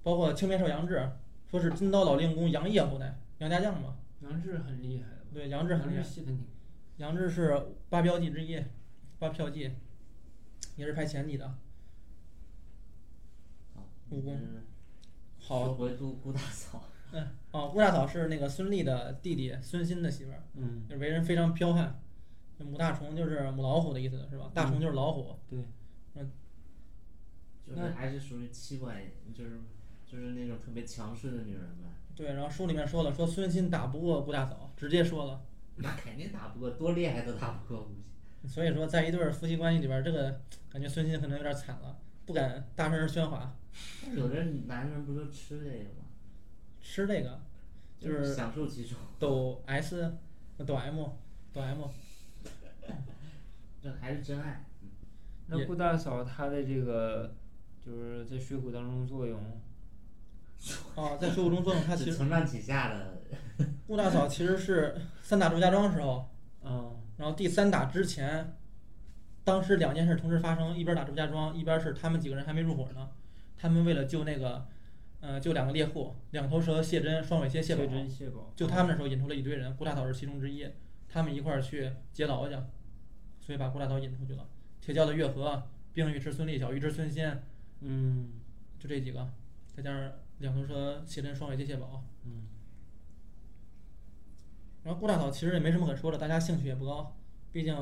[0.04, 1.10] 包括青面兽杨志，
[1.50, 3.98] 说是金刀老令公杨业后代，杨家将嘛。
[4.22, 6.06] 杨志很厉害的，对，杨志很厉害
[6.98, 8.62] 杨志是八标记之一，
[9.18, 9.72] 八票记，
[10.76, 11.58] 也是排前几的。
[14.10, 14.63] 好，武功嗯
[15.39, 22.00] 好说回顾顾大嫂，嗯哦，顾大嫂是那个孙俪的弟弟孙欣的媳妇儿，嗯，就为人非常彪悍。
[22.60, 24.50] 母大虫就是母老虎的意思是吧？
[24.54, 25.36] 大虫就是老虎。
[27.68, 28.96] 就是还是属于妻管，
[29.34, 29.60] 就是
[30.06, 31.89] 就是那种特别强势的女人吧。
[32.15, 35.44] 对，然后书里面说了，说孙鑫打不过顾大嫂，直接说了。
[35.78, 37.91] 那肯定打不过，多厉害都打不过。
[38.48, 40.39] 所以说，在一对儿夫妻关系里边儿，这个
[40.70, 43.55] 感觉孙鑫可能有点惨了，不敢大声喧哗。
[44.13, 46.05] 有的男人不都吃这个吗？
[46.81, 47.41] 吃这个
[47.99, 50.15] 就是享受其中，抖 S，
[50.65, 51.09] 抖 M，
[51.51, 51.81] 抖 M。
[53.81, 54.65] 这还是真爱。
[55.47, 57.35] 那顾大嫂她的这个
[57.85, 59.39] 就是在《水浒》当中作用，
[60.95, 63.21] 哦，在水浒中作用，她 其实承上启下的，
[63.85, 66.29] 顾大嫂其实是三打祝家庄时候，
[66.63, 68.55] 嗯，然后第三打之前，
[69.45, 73.12] 当时两件事同时发生，一边打祝家庄，一边是他们几个人还没入伙呢，
[73.55, 74.67] 他们为了救那个，
[75.21, 80.67] 呃，救两个猎户，两头蛇谢真、双尾蝎谢宝，就他们那时候引出了一堆人，顾大嫂是其中之一，
[81.08, 82.55] 他们一块儿去劫牢去，
[83.39, 84.49] 所以把顾大嫂引出去了。
[84.81, 85.62] 铁教的月河、
[85.93, 87.43] 冰玉之孙俪、小玉之孙仙，
[87.81, 88.31] 嗯
[88.79, 89.31] 就这几个，
[89.75, 92.03] 再加上两头蛇谢真、双尾蝎谢宝。
[92.23, 92.47] 嗯，
[94.84, 97.15] 然后顾大嫂其实也没什么可说的，大家兴趣也不高，
[97.51, 97.75] 毕竟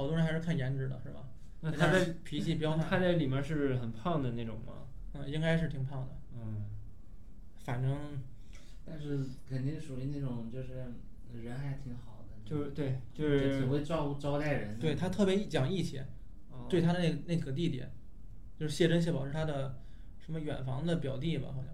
[0.00, 1.28] 好多人还是看颜值的，是吧？
[1.60, 4.72] 那他在再加上脾气彪悍，他在里面是很胖的那种吗？
[5.12, 6.64] 嗯，应该是挺胖的，嗯，
[7.64, 8.22] 反正
[8.86, 10.86] 但是肯定属于那种就是
[11.42, 14.80] 人还挺好的，就是对，就就是挺会照顾招待人的。
[14.80, 15.98] 对他特别讲义气，
[16.50, 17.84] 哦对他的那那个弟弟，
[18.58, 19.78] 就是谢珍、谢宝是他的
[20.18, 21.66] 什么远房的表弟吧，好像，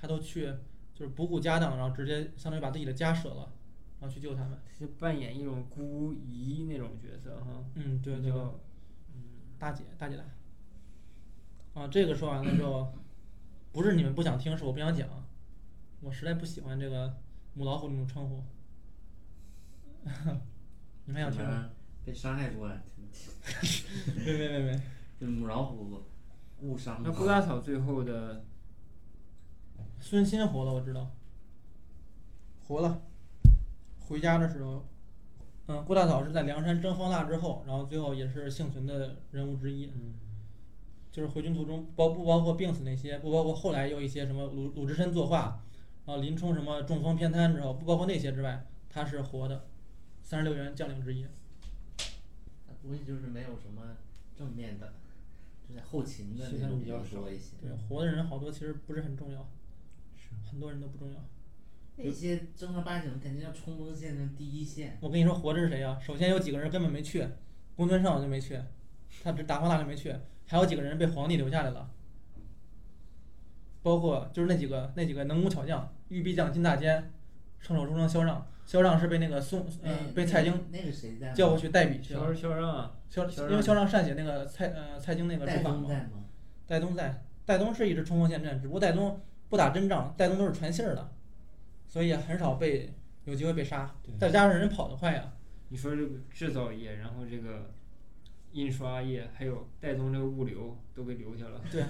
[0.00, 0.46] 他都去
[0.94, 3.52] 就是不顾家当，然后直接相当于把自己的家舍了，
[4.00, 4.58] 然后去救他们。
[4.76, 9.22] 是扮演一种姑姨那种角色哈，嗯，对对，嗯
[9.58, 10.24] 大姐大姐大。
[11.80, 12.92] 啊，这个说完了之后，
[13.72, 15.08] 不是你们不想听，是我不想讲，
[16.00, 17.14] 我实在不喜欢这个
[17.54, 18.42] 母老虎这种称呼。
[21.04, 21.70] 你们还想听吗？
[22.04, 22.66] 被伤害过，
[24.16, 24.82] 没没没没，
[25.20, 26.02] 就母老虎
[26.62, 28.42] 误伤那顾大嫂最后的
[30.00, 31.14] 孙鑫活了，我知道，
[32.66, 33.02] 活了。
[34.10, 34.84] 回家的时候，
[35.68, 39.86] 嗯，顾大嫂是在梁山征方腊之后，然后最后也是幸存的人物之一。
[39.86, 40.14] 嗯
[41.12, 45.60] 就是回军途中包不包括病死那些，不包括后来又一些什么鲁鲁智深作画，
[46.06, 49.66] 然后林冲什么中风偏瘫之后，不包括那些之外，他是活的，
[50.22, 51.26] 三十六员将领之一。
[51.98, 53.96] 他估计就是没有什么
[54.38, 54.92] 正面的，
[55.68, 57.56] 就在后勤的戏那种比较较多一些。
[57.60, 59.48] 对，活的人好多其实不是很重要，
[60.48, 61.18] 很多人都不重要。
[62.02, 64.96] 那些正儿八经肯定要冲锋陷阵第一线。
[65.00, 67.26] 我跟你说，活着是谁呀、首先有几个人根本没去，
[67.76, 68.58] 公孙胜就没去，
[69.22, 70.14] 他这打方腊就没去，
[70.46, 71.90] 还有几个人被皇帝留下来了，
[73.82, 77.10] 包括就是那几个那几个能工巧匠，玉臂匠金大坚，
[77.58, 81.32] 圣手书生萧让，萧让是被那个宋哎呃被蔡京那个谁在？
[81.32, 86.24] 叫过去代笔去萧了，萧让啊，萧萧因为萧让善写那个蔡呃蔡京那个书法嘛，宗在吗？
[86.66, 91.10] 戴宗在，戴宗是一直冲锋陷阵，只不过戴宗不打真仗，戴宗都是传信儿的，
[91.90, 95.32] 所以很少被有机会被杀，再加上人跑得快呀。
[95.70, 97.72] 你说这个制造业，然后这个
[98.52, 101.60] 印刷业，还有带动这个物流都给留下了。
[101.72, 101.84] 对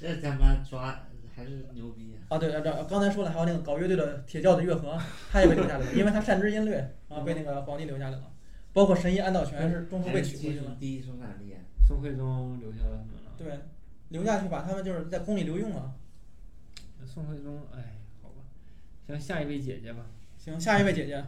[0.00, 1.04] 这他妈抓
[1.34, 2.36] 还是牛逼啊！
[2.36, 4.96] 啊，对，啊这刚才说了，还有那个搞乐队的铁教的乐和，
[5.32, 8.32] 他也被留下来了，因为他善知音律，然后被那个皇帝留下来了。
[8.72, 11.58] 包括神医安道全是中途被取过去了，第一生产力啊。
[11.84, 13.32] 宋徽宗留下了他们了。
[13.36, 13.58] 对，
[14.10, 15.92] 留下去把他们就是在宫里留用了。
[17.00, 17.97] 那宋徽宗，哎，
[19.08, 20.04] 行，下一位姐姐吧。
[20.36, 21.24] 行，下一位姐姐，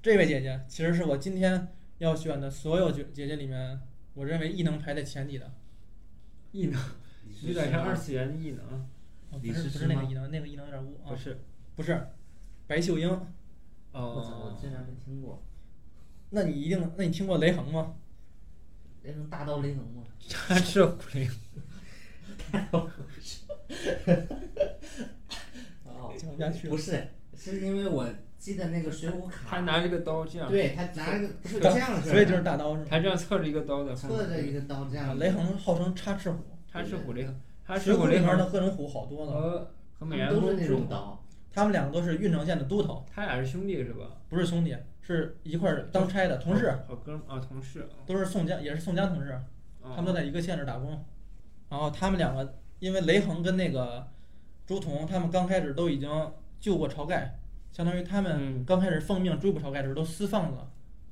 [0.00, 1.66] 这位姐姐其实是我今天
[1.98, 3.80] 要选的所有姐姐姐里面，
[4.14, 5.52] 我认为异能排在前几的。
[6.52, 6.80] 异能，
[7.42, 8.88] 有点像二次元的异能。
[9.30, 11.38] 哦、不是不是那个异能，那个异能有点污啊不，是，
[11.74, 12.06] 不是，
[12.68, 13.08] 白秀英。
[13.08, 13.18] 我
[13.92, 15.42] 操，哦我，竟然没听过。
[16.30, 17.94] 那你一定，那你听过雷横吗？
[19.02, 20.04] 雷横大刀雷横吗？
[20.30, 21.28] 他 是狐狸。
[26.40, 26.76] 下去了不。
[26.76, 32.86] 是，是因为我记得那个水浒卡，他拿着个刀这样，对他拿了个不是对这样所以就是大刀是吗？
[32.90, 35.18] 他这样侧着一个刀的，侧着一个刀这样。
[35.18, 41.22] 雷横号称插翅虎，插翅虎雷横，他水浒是虎雷横里面的各种虎好多呢，和和美髯公们都是那种，刀，
[41.52, 44.06] 他们两个都是郓城县的都头，他俩是兄弟是吧？
[44.28, 49.32] 不是兄弟，是一块儿当差的同事，好哥们啊，同事啊，都是宋江，也是宋江同事，
[49.82, 51.04] 哦他们都在一个县市打工。
[51.68, 54.08] 然后他们两个，因为雷横跟那个
[54.70, 56.08] 朱仝，他们刚开始都已经
[56.60, 57.40] 救过晁盖，
[57.72, 60.70] 相当于他们嗯刚开始奉命追捕晁盖的时候都私放了，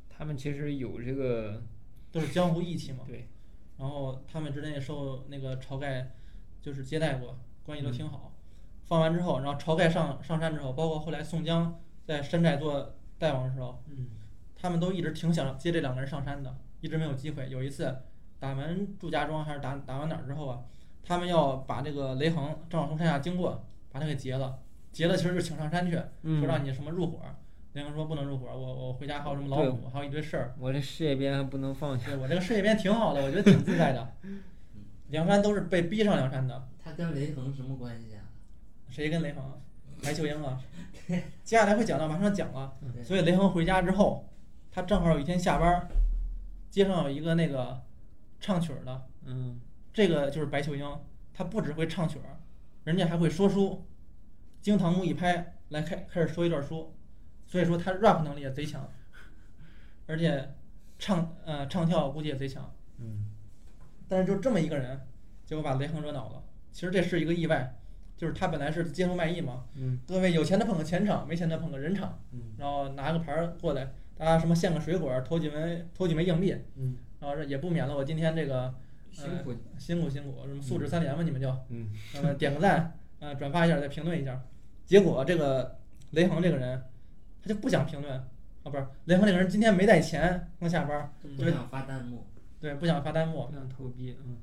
[0.08, 1.60] 他们其实有这个
[2.12, 3.02] 都是江湖义气嘛。
[3.04, 3.26] 对。
[3.76, 6.12] 然后他们之前也受那个晁盖
[6.62, 8.32] 就是接待过，关系都挺好。
[8.84, 14.06] 放完之后，然后晁盖上上山之后，包括后来宋江在山寨做大王的时候，嗯
[14.54, 17.48] 他们都一直挺想接这两个人上山的，一直没有机会。
[17.50, 18.02] 有一次
[18.38, 20.62] 打完祝家庄还是打打完哪儿之后啊，
[21.04, 24.58] 他们要把这个雷横正好从山下经过，把他给劫了。
[24.92, 27.20] 劫了其实就请上山去，说嗯，让你什么入伙。
[27.74, 30.54] 雷横说不能入伙，我我回家还有什么老对虎，还有一堆事儿。
[30.58, 34.12] 我这事业编还不能放下，对我这个事业编挺好的，我觉得挺自在的。
[35.08, 38.24] 梁山都是被逼上梁山的，他跟雷横什么关系啊？
[38.88, 39.44] 谁跟雷横？
[40.02, 40.60] 白秀英啊。
[41.08, 42.74] 接下来会讲到，马上讲了。
[43.02, 44.28] 所以雷横回家之后，
[44.70, 45.88] 他正好有一天下班儿，
[46.70, 47.80] 街上有一个那个
[48.40, 49.60] 唱曲儿的，嗯
[49.98, 50.88] 这个就是白秀英，
[51.34, 52.38] 她不只会唱曲儿，
[52.84, 53.84] 人家还会说书，
[54.60, 56.94] 经堂木一拍来开开始说一段书，
[57.48, 58.88] 所以说她 rap 能力也贼强，
[60.06, 60.54] 而且
[61.00, 62.72] 唱呃唱跳估计也贼强。
[63.00, 63.24] 嗯
[64.06, 65.00] 但是就这么一个人，
[65.44, 66.44] 结果把雷横惹恼了。
[66.70, 67.76] 其实这是一个意外，
[68.16, 78.72] 就是他本来是街头卖艺嘛，嗯各位有钱的捧个钱场，没钱的捧个人场，嗯然后拿个牌儿过来，大家什么献个水果儿，投几枚投几枚硬币，嗯，然后这也不免了我今天这个
[79.18, 81.90] 辛苦，辛苦辛苦，什么素质三连嘛，你们就，嗯
[82.38, 84.40] 点个赞，呃，转发一下，再评论一下。
[84.84, 85.78] 结果这个
[86.12, 86.82] 雷恒这个人，
[87.42, 88.26] 他就不想评论，啊，
[88.64, 92.26] 不是雷恒这个人今天没带钱，刚下班儿，不想发弹幕，
[92.60, 93.54] 对，不想发弹幕不。
[93.54, 94.36] 想投币，嗯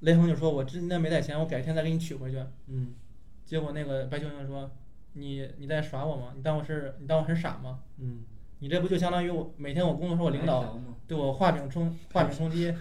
[0.00, 2.40] 雷恒就说：“我今天没带钱，我改天再给你取回去。
[2.68, 2.94] 嗯”
[3.44, 4.70] 结果那个白秀英说
[5.14, 6.32] ：“你你在耍我吗？
[6.36, 7.80] 你当我是你当我很傻吗？
[7.98, 8.22] 嗯
[8.60, 12.72] 你这不就相当于我每天我工作时候我领导对我画饼充画饼充饥，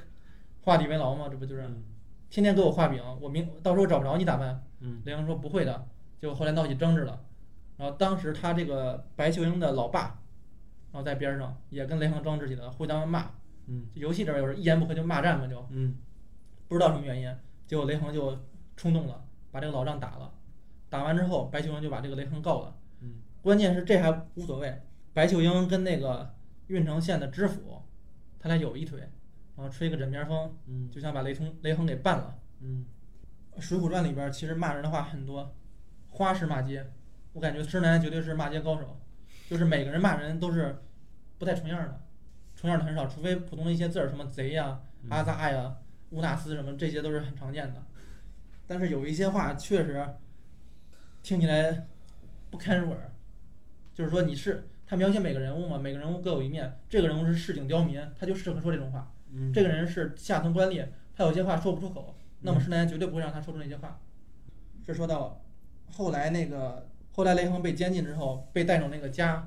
[0.68, 1.30] 画地为牢吗？
[1.32, 1.82] 这不就是嗯
[2.30, 5.88] 天天给我画饼，我明到时候找不着你咋办？”嗯雷横说：“不会的。”
[6.20, 7.24] 结果后来闹起争执了，
[7.78, 10.20] 然后当时他这个白秀英的老爸，
[10.92, 13.32] 然后在边上也跟雷横争执起来了，互相骂。
[13.68, 15.96] 嗯游戏里边有时一言不合就骂战嘛，就嗯
[16.68, 17.34] 不知道什么原因，
[17.66, 18.38] 结果雷横就
[18.76, 20.34] 冲动了，把这个老丈打了。
[20.90, 22.76] 打完之后，白秀英就把这个雷横告了。
[23.00, 24.82] 嗯，关键是这还无所谓，
[25.14, 26.34] 白秀英跟那个
[26.68, 27.82] 郓城县的知府，
[28.38, 29.10] 他俩有一腿，
[29.58, 32.38] 然后吹个枕边风，嗯就想把雷通雷横给办了。
[32.62, 32.86] 嗯
[33.62, 35.56] 《水浒传》里边其实骂人的话很多，
[36.10, 36.86] 花式骂街，
[37.34, 39.00] 我感觉施南绝对是骂街高手，
[39.50, 40.78] 就是每个人骂人都是
[41.40, 42.00] 不带重样的，
[42.56, 45.76] 重样的很少，除非普通的一些字儿，什么贼呀、阿扎呀、
[46.12, 47.84] 乌纳斯什么，这些都是很常见的。
[48.68, 50.08] 但是有一些话确实
[51.24, 51.88] 听起来
[52.52, 53.12] 不堪入耳，
[53.96, 59.12] 就是说你是他描写每个人物嘛，每个人物各有一面，这个人物是市井刁民，他就适合说这种话。
[59.32, 60.86] 嗯，这个人是下层官吏，
[61.16, 64.00] 他有些话说不出口，那么施耐庵绝对不会让他说出那些话。
[64.86, 65.42] 这说到
[65.92, 69.42] 后来那个后来雷横被监禁之后，被带上那个枷，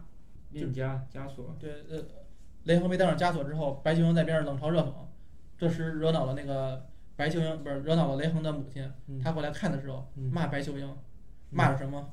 [0.50, 2.04] 链枷枷锁，对呃，
[2.64, 4.92] 雷横被带上枷锁之后，白秀英在边上冷嘲热讽，
[5.56, 10.96] 这时惹恼了那个白秀英，不是惹恼了雷横的母亲，嗯她过来看的时候嗯骂白秀英，
[11.50, 12.12] 骂了什么？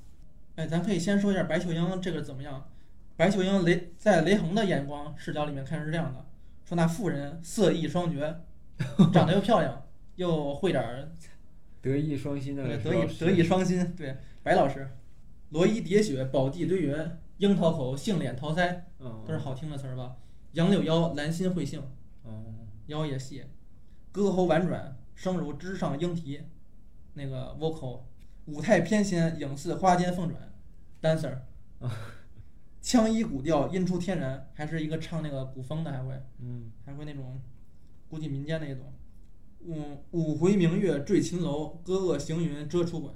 [0.56, 2.70] 哎，咱可以先说一下白秀英这个怎么样？
[3.16, 6.26] 白秀英雷在雷横的眼光视角里面看是这样的，
[6.68, 8.42] 说那妇人色艺双绝，
[9.14, 11.10] 长得又漂亮，又会点儿
[11.82, 14.86] 德艺双馨的对，德艺德艺双馨，对，白老师，
[15.52, 16.94] 罗衣叠雪，宝地堆云，
[17.38, 20.18] 樱桃口，杏脸桃腮，嗯都是好听的词儿吧？
[20.52, 21.82] 杨柳腰，兰心蕙杏，
[22.24, 22.44] 哦
[22.88, 23.46] 腰也细，
[24.12, 26.42] 歌喉婉转，声如枝上莺啼，
[27.14, 28.02] 那个 vocal，
[28.48, 30.52] 舞态翩跹，影似花间凤转
[31.02, 31.38] ，dancer，
[32.88, 37.38] 腔衣古调，音出天然，还是一个唱那个古风的，还会嗯还会那种
[38.08, 38.94] 估计民间那种。
[39.66, 43.14] 嗯，五回明月坠秦楼，歌恶行云遮楚馆。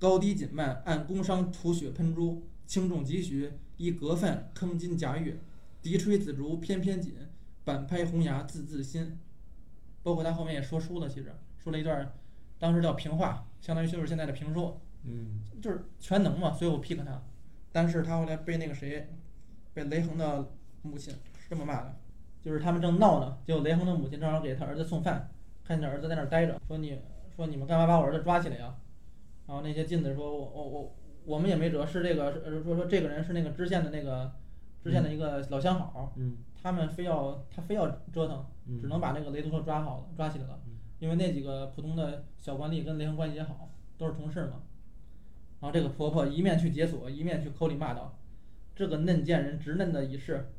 [0.00, 5.38] 高低紧慢，按宫商吐血喷珠，轻重急徐，依格范铿金夹玉。
[5.80, 7.14] 笛吹紫竹翩翩紧，
[7.62, 9.16] 板拍红牙字字新。
[10.02, 12.12] 包括他后面也说书了，其实说了一段，
[12.58, 17.22] 当时叫评话，相当于就是现在的评书，嗯就是全能嘛，所以我 pick 他。
[17.74, 19.08] 但是他后来被那个谁，
[19.72, 20.48] 被雷恒的
[20.82, 21.96] 母亲是这么骂的，
[22.40, 25.28] 就是他们正闹呢，结果雷恒的母亲正好给他儿子送饭，
[25.64, 27.00] 看见儿子在那儿待着，说你
[27.34, 28.76] 说你们干嘛把我儿子抓起来呀？
[29.48, 34.30] 然后那些进子说我我我我们也没辙，是这个呃说说这个人是那个知县的那个
[34.84, 40.78] 知县的一个老相好，嗯他们非要他非要折腾，嗯，只能把那个雷图特抓好了，抓起来了嗯。
[41.00, 44.62] 因为那几个普通的小官吏跟雷恒关系也好，都是同事嘛。
[45.64, 48.18] 然后这个婆婆一面去解锁，一面去口里骂道
[48.76, 50.50] ：“这个嫩贱人直嫩的一世，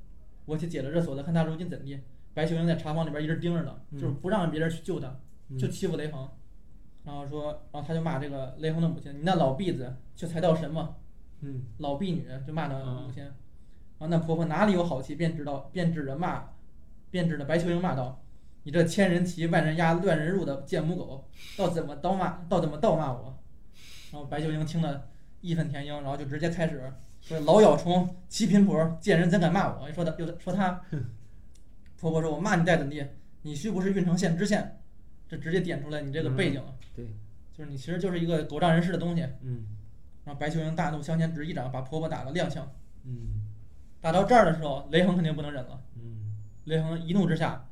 [0.45, 1.99] 我去解了这锁，子看他如今怎地。”
[2.33, 5.15] 白秀英在茶房里边一直盯着呢，就是不让别人去救他，
[5.49, 6.27] 嗯就欺负雷横。
[7.03, 10.95] 然后说，然后他就骂这个雷横的母亲：“你那老婢子却才到什么？
[11.41, 13.33] 嗯老婢女就骂他啊母亲，然
[13.99, 16.49] 后那婆婆哪里有好气，便知道便指着骂，
[17.11, 18.23] 便指着白秋英骂道
[18.65, 23.37] ：“你这千人骑万人压乱人入的贱母狗，倒怎么倒骂，倒怎么倒骂我？”
[24.15, 25.09] 然后白秀英听了
[25.41, 26.81] 义愤填膺，然后就直接开始
[27.19, 30.81] 说：“老咬虫，奇贫婆，贱人怎敢骂我？”说的又说他，
[31.99, 33.05] 婆婆说：“我骂你再怎地，
[33.41, 34.79] 你须不是郓城县知县？”
[35.27, 36.63] 这直接点出来你这个背景，
[36.95, 37.07] 对，
[37.51, 39.27] 就是你其实就是一个狗仗人势的东西。
[39.41, 39.65] 嗯
[40.23, 42.61] 然后白秀英大怒，向前指一掌，把婆婆打了踉跄。
[43.03, 43.41] 嗯
[43.99, 45.81] 打到这儿的时候，雷横肯定不能忍了。
[45.95, 47.67] 嗯，雷横一怒之下，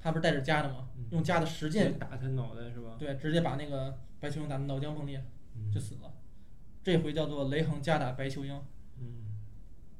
[0.00, 1.06] 他不是带着家的吗嗯？
[1.10, 2.94] 用家的使劲，打他脑袋是吧？
[3.00, 5.24] 对，直接把那个白秀英打得脑浆迸裂，嗯
[5.72, 6.12] 就死了。
[6.82, 8.60] 这回叫做雷横加打白秋英。
[8.98, 9.32] 嗯，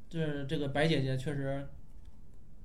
[0.08, 1.68] 这这个白姐姐确实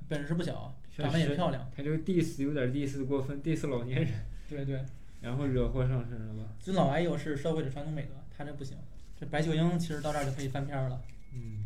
[0.07, 1.69] 本事不小，确长得也漂亮。
[1.75, 4.11] 她这个 diss 有点 diss 过分，diss 老年人，
[4.49, 4.83] 对对，
[5.21, 6.49] 然后惹祸上身了吧？
[6.59, 8.77] 尊老爱幼是社会的传统美德，她这不行。
[9.19, 11.01] 这白秀英其实到这儿就可以翻篇了。
[11.33, 11.65] 嗯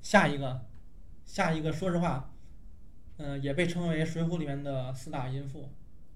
[0.00, 0.64] 下一个，
[1.24, 2.32] 下一个，说实话，
[3.18, 5.68] 嗯、也被称为《水浒》里面的四大淫妇。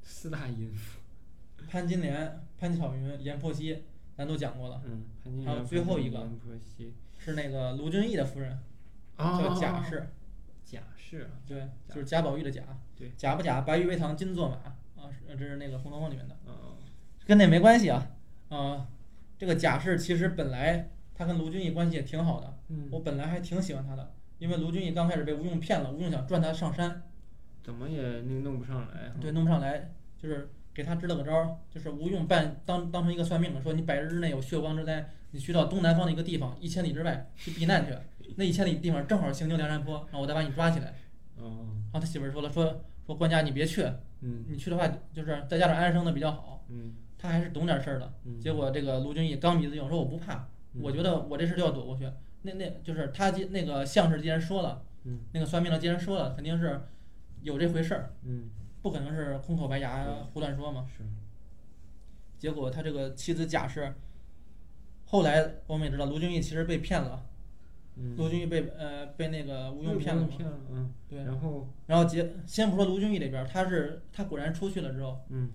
[0.05, 0.99] 四大淫妇，
[1.69, 3.85] 潘金莲、潘巧云、阎婆惜，
[4.23, 6.29] 咱都讲过了，嗯，还有最后一个
[7.19, 8.57] 是那个卢俊义的夫人，
[9.17, 10.07] 啊，叫贾氏，
[10.65, 12.63] 贾氏，对，就是贾宝玉的贾，
[12.95, 14.55] 对，贾不贾，白玉为堂，金作马
[15.03, 16.55] 啊，是这是那个《红楼梦》里面的，嗯
[17.27, 18.13] 跟那没关系啊，
[18.49, 18.87] 啊，
[19.37, 27.03] 这个贾氏其实本来他跟卢俊义关系也挺好的，嗯，我本来还挺喜欢他的，因为卢俊义刚开始被吴用骗了，吴用想赚他上山，
[27.65, 37.97] 怎么也那个弄不上来哈，对，弄不上来，就是给他支了个招儿，就是吴用办当当成一个算命的，说你百日之内有血光之灾，你去到东南方的一个地方，一千里之外去避难去，
[38.37, 40.95] 那一千里地方正好行经梁山坡，然后我再把你抓起来。
[41.37, 43.85] 哦，然后他媳妇儿说了，说说官家你别去，
[44.21, 46.65] 嗯你去的话就是在家里安生的比较好。
[46.69, 48.13] 嗯他还是懂点事儿的。
[48.25, 50.49] 嗯，结果这个卢俊义刚鼻子硬，说我不怕，
[50.81, 52.11] 我觉得我这事就要躲过去。
[52.43, 56.81] 那那就是他既那个相士既然说了，嗯那个算命的既然说了，肯定是
[57.43, 58.51] 有这回事儿，嗯
[58.83, 60.87] 不可能是空口白牙胡乱说嘛。
[60.95, 61.05] 是，
[62.39, 63.95] 结果他这个妻子贾氏，
[65.07, 67.25] 后来我们也知道卢俊义其实被骗了，
[67.97, 70.29] 嗯，卢俊义被呃被那个吴用骗了嘛。
[70.37, 75.51] 骗了，嗯，对，然后然后结先不说卢俊义这边，他是他果然出去了之后，嗯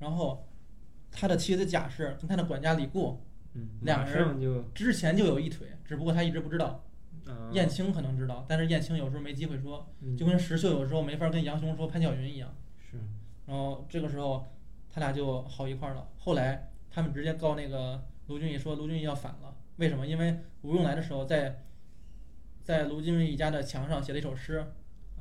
[0.00, 0.48] 然后
[1.10, 3.20] 他的妻子贾氏跟他的管家李固
[3.54, 6.84] 嗯，两个人之前就有一腿，只不过他一直不知道。
[7.24, 12.52] 啊，燕青可能知道，但是燕青有时候没机会说，嗯就跟石秀有时候没法跟杨雄说潘巧云一样。
[13.46, 14.46] 是，然后这个时候
[14.90, 16.08] 他俩就好一块儿了。
[16.18, 20.06] 后来他们直接告那个卢俊义说卢俊义要反了，为什么？
[20.06, 21.64] 因为吴用来的时候在
[22.62, 24.58] 在卢俊义家的墙上写了一首诗，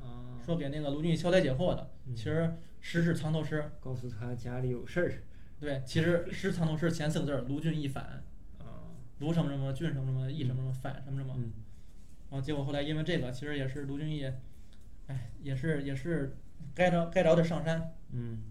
[0.02, 1.90] 啊，说给那个卢俊义消灾解惑的。
[2.08, 5.24] 嗯其实诗是藏头诗，告诉他家里有事儿
[5.60, 8.24] 对，其实诗藏头诗前四个字儿卢俊义反，
[8.58, 11.36] 啊，卢什么什么，俊什么什么，义什么什么，反什么什么。
[11.38, 11.52] 嗯
[12.32, 14.26] 然后结果后来因为这个，其实也是卢俊义，
[15.08, 16.38] 哎，也是也是
[16.74, 17.94] 该着该着的上山。
[18.12, 18.44] 嗯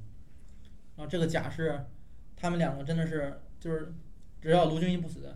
[0.96, 1.86] 然后这个贾氏，
[2.36, 3.92] 他们两个真的是就是，
[4.40, 5.34] 只要卢俊义不死，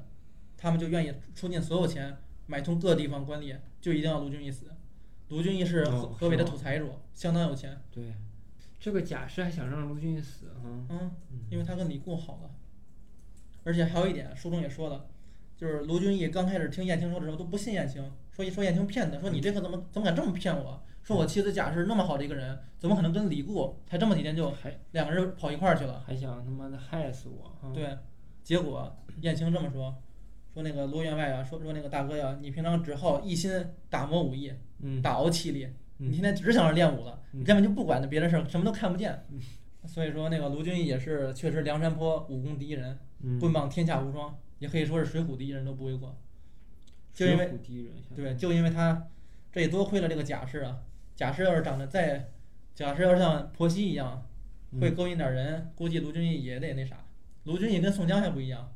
[0.57, 4.67] 他们就愿意出尽所有钱买通各地方官吏，就一定要卢俊义死。
[5.29, 7.81] 卢俊义是河北的土财主，相当有钱。
[7.91, 8.15] 对，
[8.79, 11.11] 这个贾氏还想让卢俊义死啊，
[11.49, 12.51] 因为他跟李固好了。
[13.65, 15.07] 而且还有一点，书中也说了，
[15.57, 20.83] 就是卢俊义刚开始听燕青说的时候都不信燕青，说一说燕青骗他，说你这个怎么怎么敢这么骗我？
[21.05, 26.03] 说我妻子贾氏那么好的一个人，怎么可能跟李固才这么几天就还两个人跑一块儿去了？
[26.07, 27.97] 还想他妈的害死我哈，对，
[28.43, 29.95] 结果燕青这么说，
[30.55, 33.53] 说那个罗员外啊，说说那个大哥呀，你平常只好一心
[33.91, 34.51] 打磨武艺，
[34.81, 35.67] 嗯打熬气力，
[35.99, 39.25] 嗯你现在只想着练武了，嗯你根本就不管那别的事儿，什么都看不见。
[39.87, 46.17] 所以说，那个卢俊义也是确实梁山泊武功第一人，嗯，棍棒天下无双，也可以说是水浒第一人都不为过。
[47.13, 47.53] 就因为
[48.17, 49.07] 对，就因为他，
[49.53, 50.81] 这也多亏了这个贾氏啊。
[51.17, 52.31] 贾氏要是长得再，
[52.75, 54.27] 假设要是像婆媳一样，
[54.81, 57.05] 会嗯勾引点人，估计卢俊义也得那啥。
[57.45, 58.73] 卢俊义跟宋江还不一样，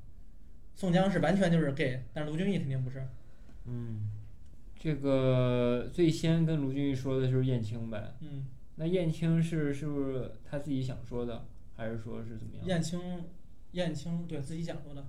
[0.74, 3.07] 宋江是完全就是 gay，但是卢俊义肯定不是。
[3.64, 4.11] 嗯，
[4.78, 12.66] 这个最先跟卢俊义说的就是燕青呗，嗯，那燕青是是不是他自己想说的，还是说是怎么样？
[12.66, 13.01] 燕青，
[13.72, 15.07] 燕青对自己想说的。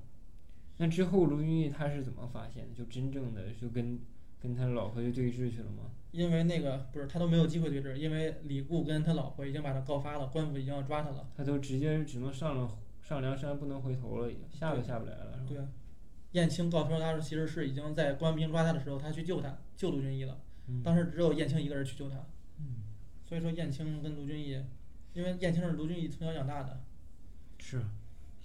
[0.78, 2.74] 那之后卢俊义他是怎么发现的？
[2.74, 4.00] 就真正的就跟
[4.42, 5.92] 跟他老婆就对峙去了吗？
[6.12, 11.30] 因为那个不是他都没有机会对峙，因为李固跟他老婆已经把他告发了，官府已经要抓他了。
[11.36, 15.34] 他都直接只能上了上梁山，不能回头了，已经下都下不来了。
[15.48, 20.40] 是吧对，燕青告说他说其实是已经在官兵抓他的时候，他去救他，救卢俊义了。
[20.68, 22.18] 嗯当时只有燕青一个人去救他，
[22.60, 22.84] 嗯，
[23.26, 24.64] 所以说燕青跟卢俊义，
[25.14, 26.82] 因为燕青是卢俊义从小养大的，
[27.58, 27.82] 是，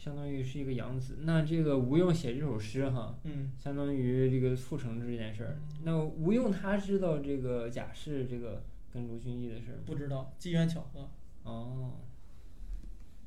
[0.04, 1.16] 相当于是一个养子。
[1.22, 5.56] 那这个吴用写这首诗哈，嗯，相当于这个促成这件事儿。
[5.82, 9.82] 那吴用他知道这个贾氏这个跟卢俊义的事儿吗？
[9.86, 11.08] 不知道机缘巧合，
[11.44, 11.92] 哦，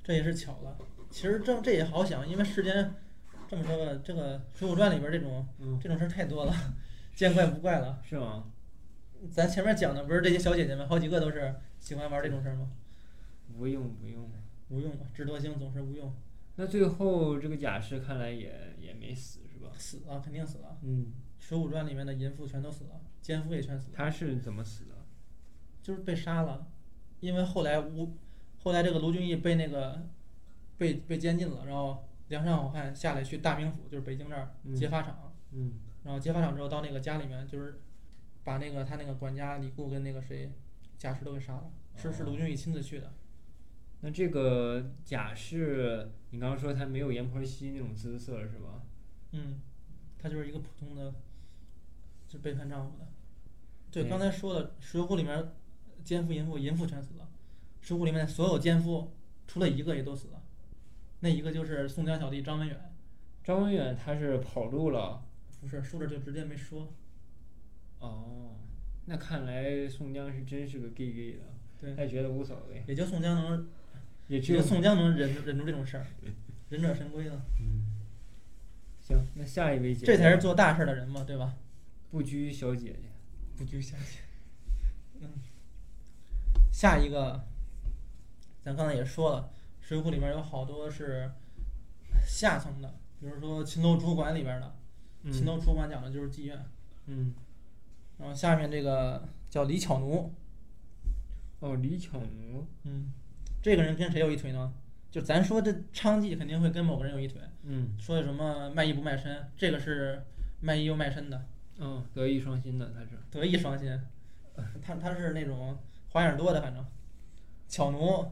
[0.03, 0.78] 这也是巧了。
[1.09, 2.93] 其实这这也好想，因为世间
[3.47, 6.53] 这么说吧，这个《水浒传》里边这种嗯，这种事儿太多了，
[7.15, 7.99] 见怪不怪了。
[8.07, 8.43] 是吗？
[9.32, 12.69] 咱前面讲的不是这些小姐姐们，好几个都是喜欢玩这种事儿吗？
[13.57, 14.30] 吴用吴用。
[14.69, 16.13] 吴用嘛，智多星总是吴用，
[16.57, 19.71] 那最后这个贾氏看来也也没死是吧？
[19.77, 20.77] 死了肯定死了。
[20.81, 24.95] 嗯，《水浒传》里面的淫妇全都死了，奸夫也全死了，他是怎么死的？
[25.81, 26.67] 就是被杀了。
[27.19, 28.17] 因为后来吴，
[28.59, 30.07] 后来这个卢俊义被那个
[30.77, 37.81] 被被监禁了，然后梁山好汉下来去大名府，就是北京这儿嗯劫法场，嗯然后劫法场之后到那个家里面，就是
[38.43, 40.51] 把那个他那个管家李固跟那个谁
[40.97, 43.13] 贾氏都给杀了，是是卢俊义亲自去的。
[44.01, 48.83] 那这个贾氏，你刚刚说他没有阎婆惜那种姿色是吧？
[49.31, 49.59] 嗯，
[50.17, 51.13] 他就是一个普通的，
[52.27, 53.07] 就背叛丈夫的。
[53.91, 55.51] 对，对刚才说的，《水浒》里面
[56.03, 57.29] 奸夫、淫妇、淫妇全死了，
[57.87, 59.13] 《水浒》里面所有奸夫
[59.47, 60.41] 除了一个也都死了，
[61.21, 62.95] 那一个就是宋江小弟张文远，
[63.43, 65.23] 张文远他是跑路了。
[65.59, 66.93] 不是说着就直接没说。
[67.99, 68.57] 哦，
[69.05, 71.45] 那看来宋江是真是个 gay gay 的，
[71.79, 73.67] 对，他觉得无所谓，也就宋江能，
[74.28, 76.05] 也只有宋江能忍 忍住这种事儿，
[76.69, 77.84] 忍者神龟呢，嗯。
[79.01, 81.55] 行，那下一位姐姐，这才是做大事儿的人嘛，对吧？
[82.11, 83.09] 不拘小姐姐。
[83.57, 84.19] 不拘小节。
[85.21, 85.30] 嗯，
[86.71, 87.45] 下一个，
[88.61, 89.49] 咱刚才也说了，
[89.88, 91.32] 《水浒》里面有好多是
[92.25, 94.75] 下层的，比如说秦楼主管里边的，
[95.32, 96.65] 秦嗯楼主管讲的就是妓院，
[97.05, 97.34] 嗯，
[98.19, 100.34] 然后下面这个叫李巧奴，
[101.61, 103.11] 哦，李巧奴，嗯，
[103.61, 104.73] 这个人跟谁有一腿呢？
[105.09, 110.21] 就咱说这娼妓肯定会跟某个人有一腿，嗯，说什么卖艺不卖身，这个是
[110.59, 111.45] 卖艺又卖身的，
[111.79, 113.99] 嗯，德艺双馨的他是，德艺双馨，
[114.81, 115.77] 他他是那种
[116.09, 116.85] 花样多的，反正。
[117.69, 118.31] 巧奴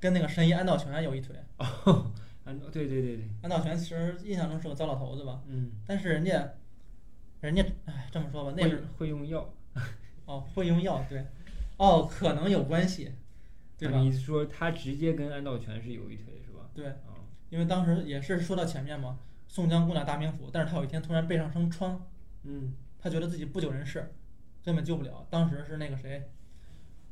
[0.00, 1.36] 跟那个神医安道全有一腿。
[2.44, 6.54] 安对对对对，安道全其实印象中是个糟老头子吧，嗯，但是人家，
[7.40, 9.52] 人家哎这么说吧，那会是会用药，
[10.26, 11.24] 哦会用药，对，
[11.76, 13.12] 哦可能有关系，
[13.78, 13.98] 对吧？
[13.98, 16.68] 啊你说他直接跟安道全是有一腿是吧？
[16.74, 17.14] 对，嗯，
[17.50, 19.18] 因为当时也是说到前面嘛，
[19.48, 22.06] 宋江攻打大名府，但是他有一天突然背上生疮，
[22.42, 24.12] 嗯，他觉得自己不久人世，
[24.64, 25.26] 根本救不了。
[25.30, 26.30] 当时是那个谁，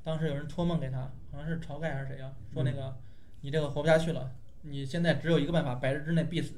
[0.02, 2.96] 当时有人托梦给他，好像是晁盖还是谁呀、说那个、
[3.40, 4.32] 你这个活不下去了，
[4.62, 6.54] 你现在只有一个办法，百日之内必死，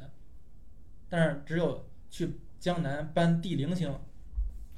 [1.09, 3.95] 但是只有去江南搬地灵星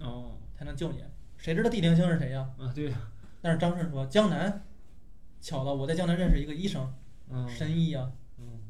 [0.01, 1.03] 哦，才能救你。
[1.37, 4.64] 谁知道地灵星是谁呀、啊对呀，但是张顺说江南，
[5.41, 6.93] 巧了，我在江南认识一个医生，
[7.30, 8.61] 嗯神医啊、嗯，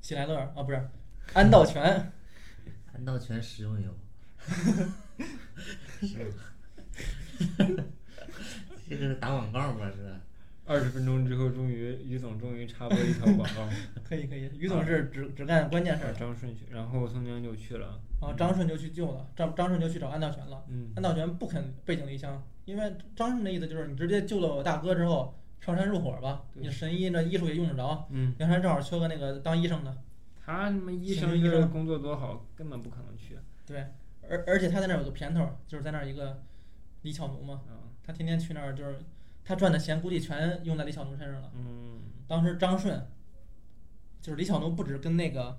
[0.00, 0.88] 喜来乐啊，不是
[1.34, 1.82] 安道全。
[2.94, 3.90] 安道全食用油
[8.88, 9.90] 这个是打广告吗？
[9.94, 10.14] 是？
[10.64, 13.68] 二十分钟之后，终于于总终于插播一条广告，
[14.02, 16.04] 可以可以，于总是只只干关键事。
[16.18, 20.64] 张顺去，然后宋江就去了，然后张顺就去救了，张张顺就去找安道全了。
[20.68, 26.62] 嗯安道全不肯背井离乡，因为张顺的意思就是你直接救了我大哥之后上山入伙吧，对。
[26.62, 28.06] 你神医那医术也用得着。
[28.10, 29.96] 嗯，梁山正好缺个那个当医生的，
[30.44, 33.88] 他他妈医生医生工作多好，根本不可能去，对，
[34.28, 36.42] 而而且他在那儿有个偏头，就是在那儿一个
[37.02, 38.98] 李巧奴嘛，嗯，他天天去那儿就是
[39.44, 41.50] 他赚的钱估计全用在李巧奴身上了。
[41.54, 43.06] 嗯，当时张顺，
[44.20, 45.58] 就是李小奴不止跟那个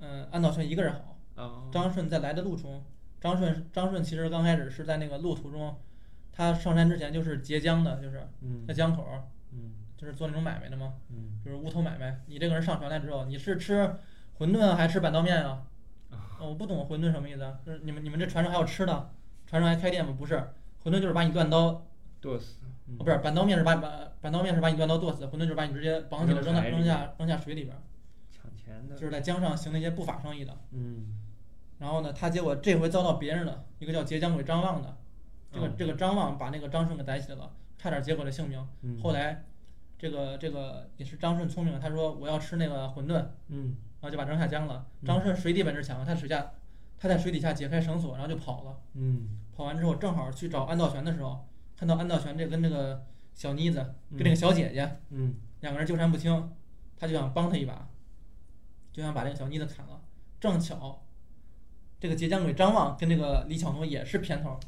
[0.00, 2.84] 嗯、安道全一个人好，哦，张顺在来的路中，
[3.20, 5.76] 张顺张顺其实刚开始是在那个路途中，
[6.30, 8.64] 他上山之前就是截江的，就是嗯。
[8.64, 9.22] 在江口，嗯
[9.98, 12.20] 就是做那种买卖的嘛，嗯，就是无头买卖。
[12.26, 13.82] 你这个人上船来之后，你是吃
[14.38, 15.64] 馄饨啊，还是吃板刀面啊？
[16.38, 19.10] 哦 我不懂馄饨什么意思啊，就是你们你们这船上还有吃的，
[19.46, 20.14] 船上还开店吗？
[20.16, 20.36] 不是，
[20.82, 21.84] 馄饨就是把你断刀，
[22.20, 23.90] 剁死，嗯哦不是板刀面是把把
[24.20, 27.76] 板刀面是把你断刀剁死，馄饨就是把你直接绑起来扔到扔下扔下水里边，
[28.30, 30.56] 抢钱的，就是在江上行那些不法生意的。
[30.72, 31.18] 嗯
[31.78, 34.96] 然后呢，他结果这回遭到别人的，一个叫截江鬼张望的，
[35.52, 38.66] 这个嗯这个张望把那个张顺给逮起来了，差点结果了性命。
[38.82, 39.44] 嗯，后来，
[39.98, 44.86] 这个这个也是张顺聪明了，他说我要吃那个馄饨，嗯然后就把张顺下江了。
[45.02, 46.52] 嗯张顺水底本事强，他水下
[46.96, 48.78] 他在水底下解开绳索，然后就跑了。
[48.94, 51.46] 嗯跑完之后，正好去找安道全的时候，
[51.76, 53.78] 看到安道全这跟这个小妮子
[54.10, 56.52] 跟嗯这个小姐姐嗯两个人纠缠不清，
[56.96, 57.88] 他就想帮他一把，
[58.92, 60.00] 就想把这个小妮子砍了。
[60.38, 61.04] 正巧，
[61.98, 64.60] 这个截江鬼张望跟这个李巧奴也是偏头，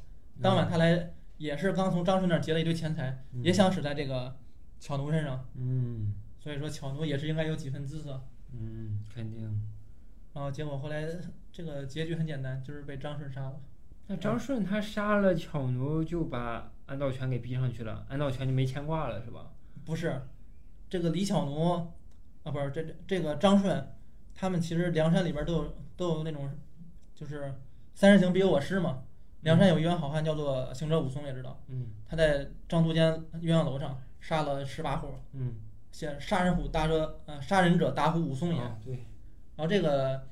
[0.43, 4.37] 当晚他来也是刚从张顺那儿劫了一堆钱财，嗯也想使在这个
[4.81, 8.21] 巧奴身上，嗯所以说巧奴也是应该有几分姿色。
[8.53, 9.43] 嗯，肯定。
[10.33, 11.07] 然后结果后来
[11.53, 13.61] 这个结局很简单，就是被张顺杀了。
[14.07, 19.53] 那张顺他杀了巧奴，就把安道全给逼上去了，安道全就没牵挂了，是吧？
[19.85, 20.23] 不是，
[20.89, 21.71] 这个李巧奴
[22.43, 23.93] 啊，不是这这这个张顺，
[24.35, 26.51] 他们其实梁山里边都有都有那种，
[27.15, 27.55] 就是
[27.95, 29.05] 三人行必有我师嘛。
[29.43, 35.55] 梁山有一员好汉叫做行者武松，也知道嗯他在张都监鸳鸯楼上杀了十八户，嗯，
[35.91, 38.61] 写杀人虎大者呃杀人者大虎武松也。
[38.61, 38.95] 啊对，
[39.57, 40.29] 然后这个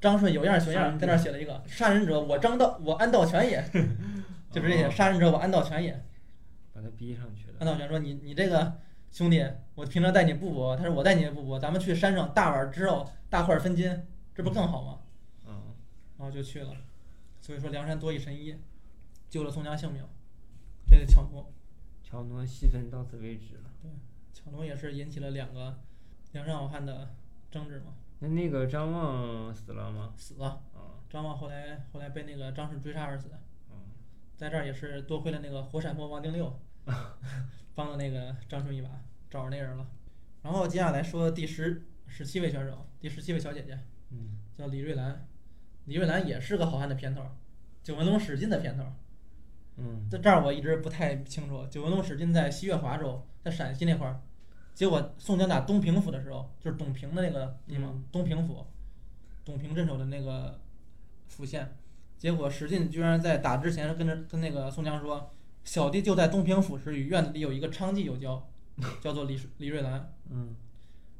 [0.00, 3.62] 张顺有样学样，在那儿写了一个杀人者我张道我安道全也，
[4.50, 6.02] 就是这些哦杀人者我安道全也。
[6.72, 7.54] 把他逼上去了。
[7.58, 8.78] 安道全说：“你你这个
[9.10, 9.42] 兄弟，
[9.74, 14.98] 我平常带你布帛，他说我带你也布帛，咱们去山上大碗之肉，大块分金，这不更好吗
[15.46, 15.74] 嗯，？”
[16.18, 16.74] 然后就去了。
[17.40, 18.54] 所以说梁山多一神医，
[19.30, 20.02] 救了宋江性命。
[20.86, 21.46] 这个巧奴，
[22.08, 23.62] 巧奴戏份到此为止了。
[23.82, 23.90] 对，
[24.32, 25.76] 乔诺也是引起了两个
[26.30, 27.16] 梁山好汉的
[27.50, 30.14] 争执嘛，那那个张望死了吗？
[30.16, 30.62] 死了。
[30.72, 33.28] 啊，张望后来后来被那个张顺追杀而死。
[33.72, 33.76] 嗯
[34.36, 36.60] 在这儿也是多亏了那个火闪魔王定六，
[37.74, 38.90] 帮了那个张顺一把，
[39.28, 39.86] 找着那人了。
[40.42, 43.76] 然后接下来说第十十七位选手，第十七位小姐姐
[44.10, 45.26] 嗯叫李瑞兰，
[45.86, 47.26] 李瑞兰也是个好汉的片头，
[47.82, 48.84] 九纹龙史进的片头。
[49.78, 54.20] 嗯在这儿我一直不太清楚，九纹龙史进在西岳华州，在陕西那块儿。
[54.74, 58.66] 结果宋江打东平府的时候，就是董平的那个地方，嗯东平府，
[59.44, 60.60] 董平镇守的那个
[61.28, 61.76] 府县。
[62.18, 65.30] 结果史进居然在打之前跟着跟那个宋江说
[65.64, 68.48] ：“小弟就在东平府时与院子里有一个娼妓有交，
[69.00, 70.12] 叫做李李瑞兰。
[70.30, 70.54] 嗯”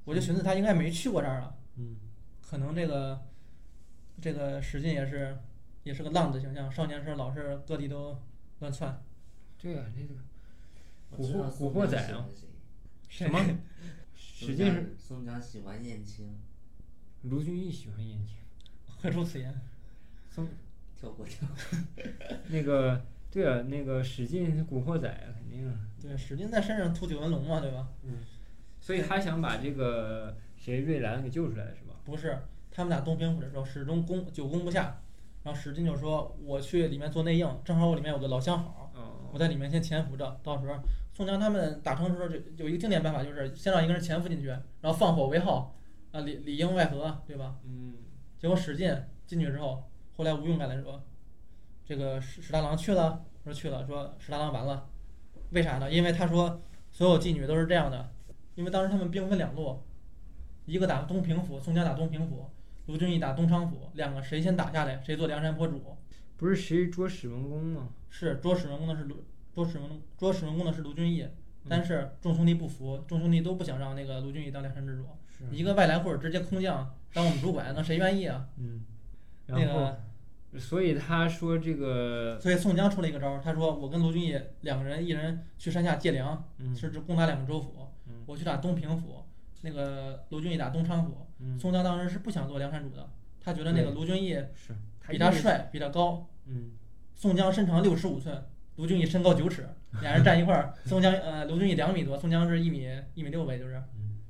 [0.05, 1.97] 我就寻思他应该没去过这儿啊，嗯
[2.41, 3.21] 可能这个
[4.21, 5.37] 这个史进也是
[5.83, 8.17] 也是个浪子形象，少年时老是各地都
[8.61, 9.03] 乱窜。
[9.61, 10.15] 对啊，那个
[11.11, 12.27] 古惑古惑仔啊
[13.09, 13.39] 什么？
[14.15, 16.39] 史进是宋江喜欢燕青，
[17.23, 18.37] 卢俊义喜欢燕青，
[18.87, 19.55] 何出此言？
[20.31, 20.47] 宋
[20.99, 22.07] 跳过跳过。
[22.49, 25.75] 那个对啊，那个史进古惑仔啊，肯定啊。
[26.01, 27.89] 对，史进在山上吐九纹龙嘛，对吧？
[28.81, 31.95] 所以他想把这个谁瑞兰给救出来，是吧？
[32.05, 32.39] 不是，
[32.71, 35.03] 他们俩东平府的时候，始终攻久攻不下，
[35.47, 40.75] 然后史进就说：“我去里面做内应，正好我里面有个老相好，哦我在里面先潜伏着，到时候
[41.15, 45.73] 宋江他们打城的时候就有一个经典办法，就是先让一个人潜伏进去，然后放火为号，
[46.11, 47.59] 啊里里应外合，对吧？
[47.65, 47.95] 嗯
[48.41, 48.93] 结果史进
[49.25, 49.85] 进去之后，
[50.17, 51.01] 后来吴用赶来说，
[51.85, 54.89] 这个史史大郎去了，说去了，说史大郎完了，
[55.51, 55.89] 为啥呢？
[55.89, 58.11] 因为他说所有妓女都是这样的，
[58.57, 59.81] 因为当时他们兵分两路，
[60.65, 62.51] 一个打东平府，宋江打东平府，
[62.87, 65.97] 卢俊义打东昌府，两个谁先打下来，谁做梁山泊主。
[66.37, 67.89] 不是谁捉史文恭吗？
[68.11, 69.25] 是捉史文恭的是卢
[69.55, 75.07] 捉史文捉史文恭的是卢俊义，嗯但是众兄弟不服，众兄弟都不想让那个卢俊义当梁山之主，
[75.51, 78.47] 一个外来户直接空降当我们主管，那谁愿意啊？
[78.59, 78.85] 嗯，
[79.47, 79.81] 那然后、
[80.53, 89.25] 个，所以他说这个所以宋江出了一个招儿，他说我跟卢俊义两个人，一人去山下借粮，嗯是指攻打两个州府，嗯我去打东平府，
[89.63, 91.27] 那个卢俊义打东昌府。
[91.39, 93.09] 嗯宋江当时是不想做梁山主的，
[93.41, 94.75] 他觉得那个卢俊义是
[95.09, 96.27] 比他帅，比他高。
[96.47, 96.73] 嗯
[97.15, 98.47] 宋江身长六十五寸，
[98.77, 99.69] 卢俊义身高九尺，
[100.01, 104.21] 俩人站一块儿， 宋江呃卢俊义两米多，宋江是一米一米六呗，就是嗯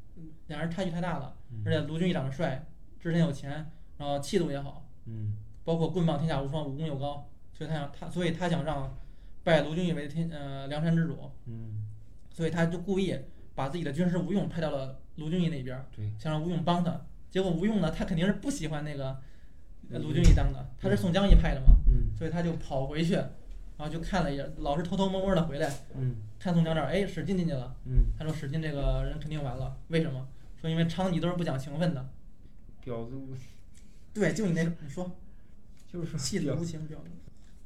[0.48, 1.36] 俩人差距太大了。
[1.50, 2.66] 嗯而且卢俊义长得帅，
[2.98, 8.98] 之前有钱，然后气度也好，嗯包括棍棒天下无双，武功又高，所以他想他所以他想让
[9.44, 11.86] 拜卢俊义为天呃梁山之主，嗯
[12.30, 13.16] 所以他就故意
[13.54, 17.00] 把自己的军师吴用派到了卢俊义那边，对想让吴用帮他。
[17.30, 19.18] 结果吴用呢，他肯定是不喜欢那个
[19.90, 27.74] 呃卢卢俊义当的，他是宋江一派的嘛，嗯所以他就跑回去，然后就看了一眼，老是偷偷摸摸的回来，嗯看宋江这儿，哎，史进进去了。
[27.84, 30.26] 嗯，他说史进这个人肯定完了，为什么？
[30.60, 32.08] 说因为娼妓都是不讲情分的。
[32.84, 33.34] 婊子无
[34.14, 35.10] 对，就你那，你说
[35.92, 37.10] 就是说戏子无情，婊子。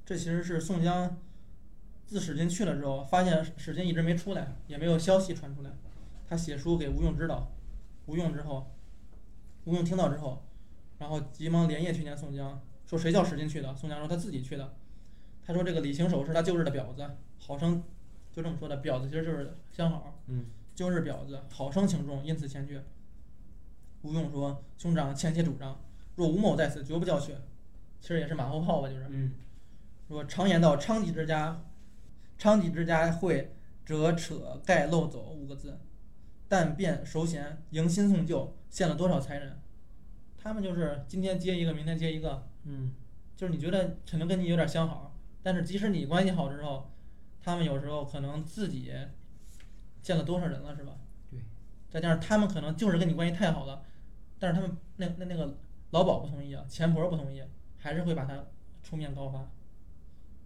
[0.05, 1.17] 这其实是宋江
[2.07, 5.71] 自史进去了之后，发现史进一直没出来，也没有消息传出来。
[6.31, 7.51] 他写书给吴用知道，
[8.07, 8.71] 吴用之后，
[9.65, 10.45] 吴用听到之后，
[10.99, 13.75] 然后急忙连夜去见宋江，说谁叫史进去的？
[13.75, 14.77] 宋江说他自己去的。
[15.45, 17.05] 他说这个李行首是他旧日的婊子，
[17.37, 17.83] 好生
[18.33, 22.81] 就这么说的，婊子其实就是相好，嗯旧日婊子，好生请重，因此前去。
[24.03, 25.81] 吴用说：“兄长欠且主张，
[26.15, 27.35] 若吴某在此，绝不叫去。”
[28.01, 29.35] 其实也是马后炮吧，就是嗯
[30.07, 31.61] 说常言道：“娼妓之家，
[32.39, 33.53] 娼妓之家会
[33.85, 35.77] 折扯盖漏走五个字，
[36.51, 39.61] 但变熟贤迎新送旧，献了多少才人？
[40.37, 42.93] 他们就是今天接一个，明天接一个，嗯
[43.37, 46.91] 就是你觉得可能跟你有点相好，但是即使你关系好之后，
[47.41, 48.93] 他们有时候可能自己
[50.03, 50.97] 见了多少人了，是吧？
[51.31, 51.39] 对。
[51.89, 53.85] 再加上他们可能就是跟你关系太好了，
[54.41, 55.57] 但是他们那那那个
[55.93, 57.41] 老鸨不同意啊，钱婆不同意，
[57.79, 58.45] 还是会把他
[58.83, 59.49] 出面告发。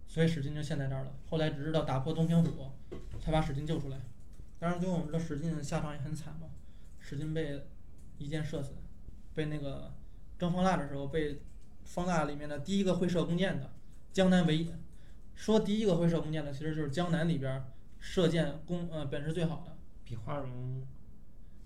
[0.07, 1.13] 所以史进就陷在这儿了。
[1.31, 2.69] 后来只知道打破东平府，
[3.19, 3.97] 才把史进救出来。
[4.59, 6.47] 当然，最后我们知道史进下场也很惨嘛，
[6.99, 7.65] 史进被
[8.17, 8.73] 一箭射死，
[9.33, 9.93] 被那个
[10.39, 11.41] 征方腊的时候被
[11.83, 13.71] 方腊里面的第一个会射弓箭的，
[14.13, 14.71] 江南唯一
[15.35, 17.63] 说第一个会射弓箭的，其实就是江南里边
[17.99, 19.75] 射箭弓呃本事最好的。
[20.05, 20.85] 比花荣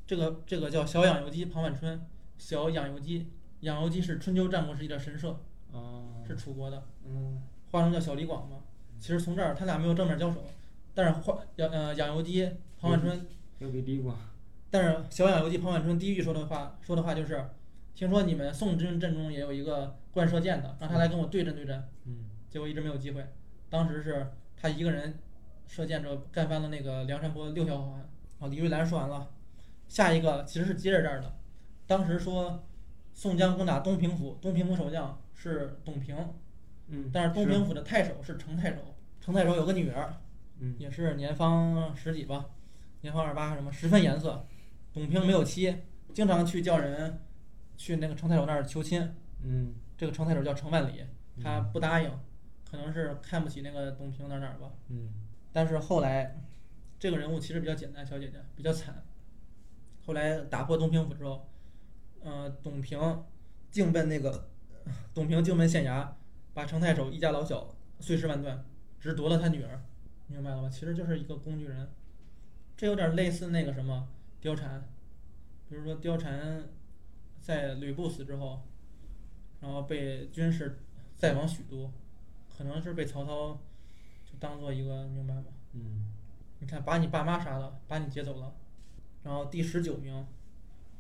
[0.08, 2.02] 这个这个叫小养由基庞万春，
[2.38, 3.28] 小养由基，
[3.60, 5.40] 养由基是春秋战国时期的神射，
[5.72, 6.88] 哦是楚国的。
[7.06, 8.62] 嗯花荣叫小李广嘛。
[9.00, 10.44] 其实从这儿他俩没有正面交手，
[10.94, 13.28] 但是花养呃养由基庞万春，
[13.60, 14.18] 又比李广
[14.70, 17.50] 但是小养由基庞万春第一句说的话说的话就是，
[17.96, 21.84] 听说你们宋军阵中也有一个惯射箭的，让他来跟我对阵对阵。
[22.06, 23.26] 嗯结果一直没有机会。
[23.70, 25.20] 当时是他一个人
[25.68, 28.10] 射箭之后干翻了那个梁山泊六条好汉。
[28.40, 29.30] 啊，李瑞兰说完了，
[29.88, 31.36] 下一个其实是接着这儿的。
[31.86, 32.64] 当时说
[33.14, 36.16] 宋江攻打东平府，东平府守将是董平，
[36.88, 38.78] 嗯，但是东平府的太守是程太守。
[39.22, 40.14] 程太守有个女儿，
[40.60, 42.46] 嗯也是年方十几吧，
[43.02, 44.46] 年方二八什么，十分颜色。
[44.94, 45.76] 董平没有妻，
[46.14, 47.22] 经常去叫人
[47.78, 49.16] 去那个程太守那儿求亲。
[49.44, 51.06] 嗯这个程太守叫程万里，
[51.42, 52.12] 他不答应，
[52.70, 54.72] 可能是看不起那个董平哪儿哪儿吧。
[54.90, 55.10] 嗯
[55.52, 56.38] 但是后来，
[57.00, 59.04] 这个人物其实比较简单，小姐姐比较惨。
[60.06, 61.48] 后来打破东平府之后，
[62.22, 63.00] 呃，董平
[63.72, 64.50] 竟奔那个，
[65.14, 66.08] 董平竟奔县衙，
[66.54, 68.66] 把程太守一家老小碎尸万段，
[69.00, 69.82] 只夺了他女儿，
[70.30, 70.70] 明白了吧？
[70.70, 71.90] 其实就是一个工具人，
[72.78, 74.08] 这有点类似那个什么
[74.42, 74.88] 貂蝉，
[75.68, 76.64] 比如说貂蝉
[77.42, 78.62] 在吕布死之后，
[79.60, 80.80] 然后被军士
[81.18, 81.92] 再往许都，
[82.56, 83.60] 可能是被曹操
[84.24, 85.46] 就当做一个明白吗？
[85.74, 86.06] 嗯
[86.60, 88.54] 你看，把你爸妈杀了，把你劫走了，
[89.24, 90.28] 然后第十九名，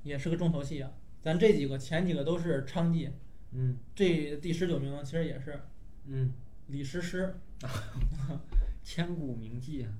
[0.04, 0.92] 也是个重头戏啊。
[1.22, 3.12] 咱这几个前几个都是娼妓，
[3.52, 5.62] 嗯这第十九名其实也是
[6.06, 6.34] 嗯，
[6.68, 7.36] 李师师。
[8.84, 9.92] 千古名记啊，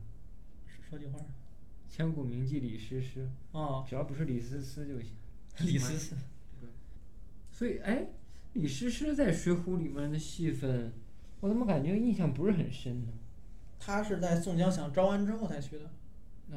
[0.90, 1.20] 说句话
[1.90, 5.12] 千古名记李师师，哦，只要不是李师师就行。
[5.66, 6.16] 李思思，
[7.52, 8.08] 所以，哎，
[8.54, 10.94] 李师师在《水浒》里面的戏份，
[11.42, 13.12] 我怎么感觉印象不是很深呢？
[13.80, 15.92] 他是在宋江想招安之后才去的。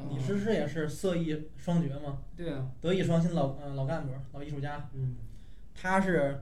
[0.09, 4.89] 李师师也是色艺双绝嘛，对啊，德艺双馨老嗯、老干部老艺术家。
[4.93, 5.17] 嗯，
[5.75, 6.41] 他是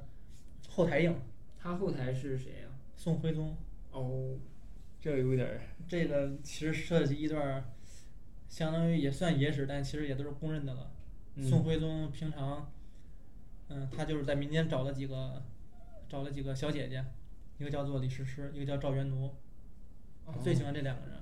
[0.69, 1.13] 后台硬，
[1.57, 3.55] 他后台是谁呀、宋徽宗。
[3.91, 4.37] 哦，
[5.01, 7.63] 这有点儿，这个其实涉及一段儿，
[8.47, 10.91] 相当于也算野史，但其实也都是公认的了。
[11.33, 12.71] 嗯宋徽宗平常，
[13.69, 15.41] 嗯，他就是在民间找了几个，
[16.07, 17.03] 找了几个小姐姐，
[17.57, 19.33] 一个叫做李师师，一个叫赵元奴，
[20.39, 21.17] 最喜欢这两个人。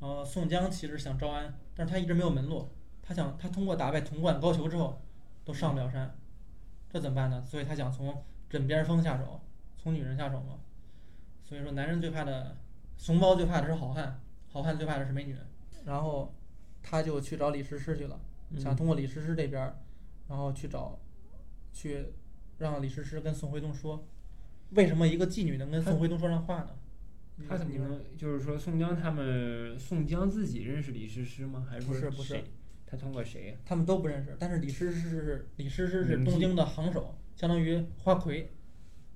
[0.00, 2.70] 然后宋江其实想招安，但是他一直没有门路，
[3.02, 5.00] 他想他通过打败童贯、高俅之后，
[5.44, 6.16] 都上不了山，
[6.90, 7.44] 这怎么办呢？
[7.46, 9.40] 所以他想从枕边风下手，
[9.76, 10.58] 从女人下手嘛。
[11.44, 12.56] 所以说，男人最怕的，
[13.02, 15.36] 怂包最怕的是好汉，好汉最怕的是美女。
[15.84, 16.32] 然后
[16.84, 18.20] 他就去找李师师去了。
[18.56, 19.76] 想通过李师师这边儿，
[20.28, 20.96] 然后去找，
[21.72, 22.04] 去
[22.58, 24.06] 让李师师跟宋徽宗说，
[24.70, 26.68] 为什么一个妓女能跟宋徽宗说上话呢？
[27.48, 31.66] 他怎么能就是说宋江他们宋江自己认识李师师吗？
[31.68, 32.44] 还是说不是不是？
[32.86, 38.52] 他通过谁呀、他们都不认识，但是李师师是李师师是东京的行首，相当于花魁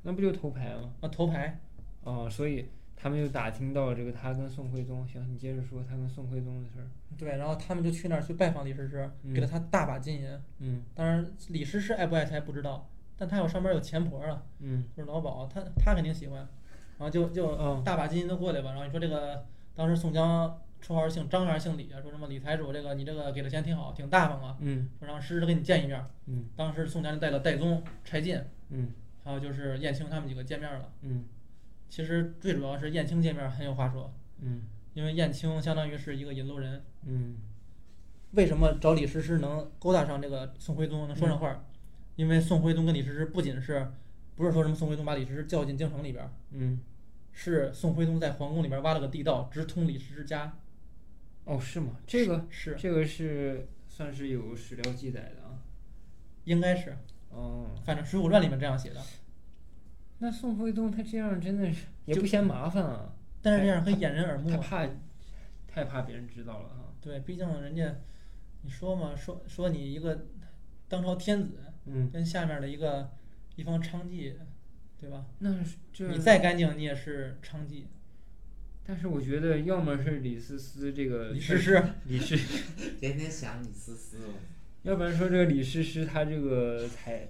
[0.02, 0.92] 那不就头牌吗？
[1.02, 1.60] 啊头牌。
[2.02, 5.06] 哦，所以他们就打听到这个他跟宋徽宗。
[5.06, 6.88] 行，你接着说他跟宋徽宗的事儿。
[7.16, 10.40] 对，然后他们就去那儿去拜访李师师，给了他大把金银。
[10.58, 16.38] 嗯当然，李师师爱不爱财不知道，但他有上边有钱婆啊，嗯就是老鸨，他他肯定喜欢。
[16.98, 18.70] 然后就就嗯大把金银都过来吧。
[18.70, 22.00] 然后你说这个当时宋江绰号姓张还是姓李啊？
[22.00, 24.56] 说什么李财主这个你这个给的钱挺好，挺大方啊。
[24.60, 26.02] 嗯说让师师跟你见一面。
[26.26, 28.40] 嗯当时宋江就带了戴宗、柴进，
[28.70, 28.92] 嗯
[29.22, 30.90] 还有就是燕青他们几个见面了。
[31.02, 31.24] 嗯
[31.88, 34.62] 其实最主要是燕青见面很有话说，嗯
[34.94, 36.82] 因为燕青相当于是一个引路人。
[37.04, 37.36] 嗯
[38.32, 41.64] 为什么找李师师能勾搭上这个宋徽宗，能说上话儿？
[42.16, 43.90] 因为宋徽宗跟李师师不仅是，
[44.34, 46.80] 不是说什么宋徽宗把李师师叫进京城里边儿，嗯。
[47.32, 50.56] 是宋徽宗在皇宫里边儿挖了个地道，直通李师师家。
[51.44, 51.96] 哦，是吗？
[52.06, 55.60] 这个是这个是算是有史料记载的啊。
[56.44, 56.96] 应该是，
[57.30, 59.00] 哦，反正《水浒传》里面这样写的。
[60.18, 64.56] 那宋徽宗他这样真的是也不嫌麻烦啊，但是这样很掩人耳目啊。
[64.56, 64.88] 他怕
[65.66, 66.94] 太怕别人知道了哈。
[67.00, 67.94] 对，毕竟人家，
[68.62, 70.26] 你说嘛，说说你一个
[70.88, 71.50] 当朝天子，
[71.84, 73.10] 嗯，跟下面的一个
[73.56, 74.32] 一方娼妓，
[75.00, 75.26] 对吧？
[75.40, 77.84] 那是这你再干净，你也是娼妓。
[78.88, 82.36] 但是我觉得要么是李思思这个李师师，李师，
[83.00, 84.18] 天天想李思思，
[84.82, 87.28] 要不然说这个李师师他这个才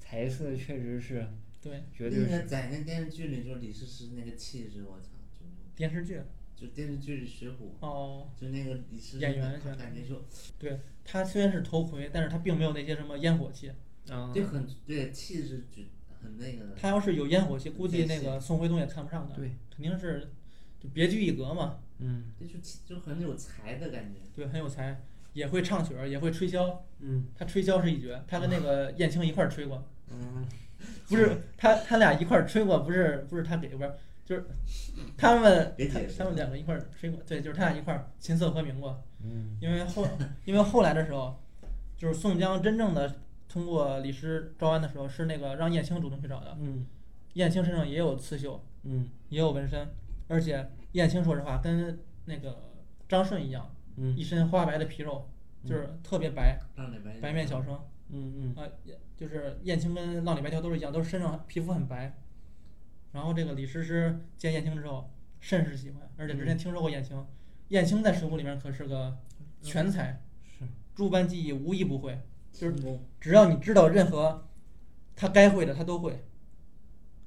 [0.00, 1.28] 才色确实是
[1.64, 6.20] 对，绝对是那个在那电视剧里，就李师师那个气质，我操，就电视剧
[6.54, 10.22] 就电视剧里《水浒》，哦，就那个李师师演员感觉就
[10.58, 13.72] 对他虽然是头盔，但是他并没有那些什么烟火气。
[14.10, 15.82] 啊，就很对气质就
[16.22, 16.74] 很那个的。
[16.76, 19.34] 他要是有烟火气，估计那个宋徽宗也看不上他。
[19.34, 20.30] 对，肯定是
[20.78, 21.80] 就别具一格嘛。
[21.98, 24.20] 嗯这就气就很有才的感觉。
[24.34, 25.00] 对，很有才，
[25.32, 26.80] 也会唱曲儿，也会吹箫。
[27.00, 29.88] 嗯他吹箫是一绝，他跟那个燕青一块儿吹过。
[30.10, 30.46] 嗯，
[31.08, 33.92] 不是他他俩一块儿吹过，不是不是他给不是，
[34.24, 34.44] 就是
[35.16, 39.02] 他们他他们两个一块儿吹过，对，就是他俩一块儿琴瑟和鸣过。
[39.26, 40.06] 嗯因为后
[40.44, 41.38] 因为后来的时候，
[41.96, 43.14] 就是宋江真正的
[43.48, 46.56] 通过李师招安的时候，是那个让燕青主动去找的。
[46.60, 46.86] 嗯
[47.34, 49.88] 燕青身上也有刺绣，嗯也有纹身，
[50.28, 52.56] 而且燕青说实话跟那个
[53.08, 55.28] 张顺一样，嗯一身花白的皮肉，
[55.64, 57.78] 就是特别白，白白面小生。
[58.10, 62.18] 嗯嗯啊，也就是燕青跟浪里白条都是一样，都是身上皮肤很白。
[63.12, 65.10] 然后这个李师师见燕青之后
[65.40, 67.24] 甚是喜欢，而且之前听说过燕青，
[67.68, 69.16] 燕青在水浒里面可是个
[69.62, 72.20] 全才，是诸般技艺无一不会，
[72.52, 74.48] 就是只要你知道任何
[75.14, 76.24] 他该会的他都会。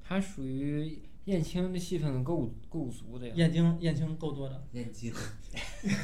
[0.02, 3.34] 他属于燕青的戏份够够足的呀。
[3.36, 5.12] 燕青燕青够多的，燕京，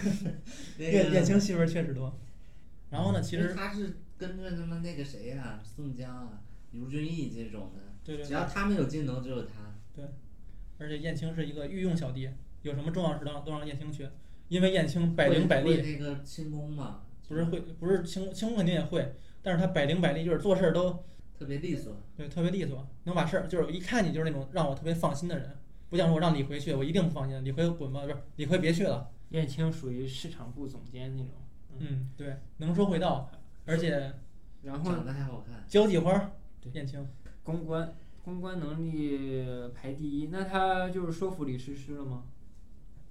[0.78, 2.18] 燕燕青戏份确实多。
[2.91, 3.99] 然后呢，其实他是
[4.29, 9.75] 跟着他们那个谁呀、宋江啊、卢俊义这种的，对对对只要，他们有技能，就有他。
[9.95, 10.05] 对
[10.79, 12.29] 而且燕青是一个御用小弟，
[12.62, 14.09] 有什么重要事让都让燕青去，
[14.49, 15.77] 因为燕青百灵百力。
[15.77, 21.05] 会那个轻功嘛，不是会，不是轻轻功肯定也会，但是他百灵百力，就是做事儿都
[21.39, 21.97] 特别利索。
[22.16, 25.57] 对特别利索，能把事儿就是一看你就是那种让我特别放心的人，
[25.89, 31.33] 不像说我让李逵去，我一定不放心，李逵滚吧，不是李逵别去了，燕青属于市场部总监那种，
[31.79, 33.31] 嗯，对，能说会道，
[33.67, 34.12] 而且
[34.62, 36.33] 然后长得还好看，交际花
[36.73, 37.07] 燕青，
[37.43, 37.95] 公关
[38.25, 42.25] 公关能力排第一，那他就是说服李师师了吗？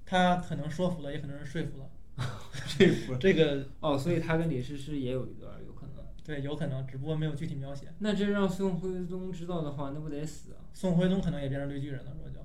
[0.05, 1.89] 他可能说服了，也可能是说服了，
[2.53, 5.93] 说服这个哦，所以他跟李师师也有一段有可能。
[6.25, 7.87] 对有可能，只不过没有具体描写。
[7.99, 10.63] 那这让宋徽宗知道的话，那不得死啊！
[10.73, 12.39] 宋徽宗可能也变成绿巨人了，说就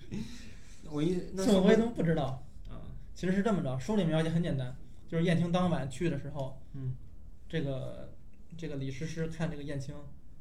[0.90, 4.74] 我一那宋徽宗不知道，啊，其实是这么着，书里描写很简单，
[5.06, 6.94] 就是燕青当晚去的时候，嗯，
[7.48, 8.12] 这个
[8.56, 9.94] 这个李师师看这个燕青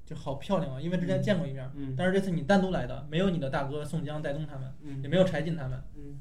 [0.06, 6.20] 就好漂亮啊，因为之前见过一面，嗯但是这次你单独来的，没有你的大哥宋江、戴宗他们，也嗯没有柴进他们，嗯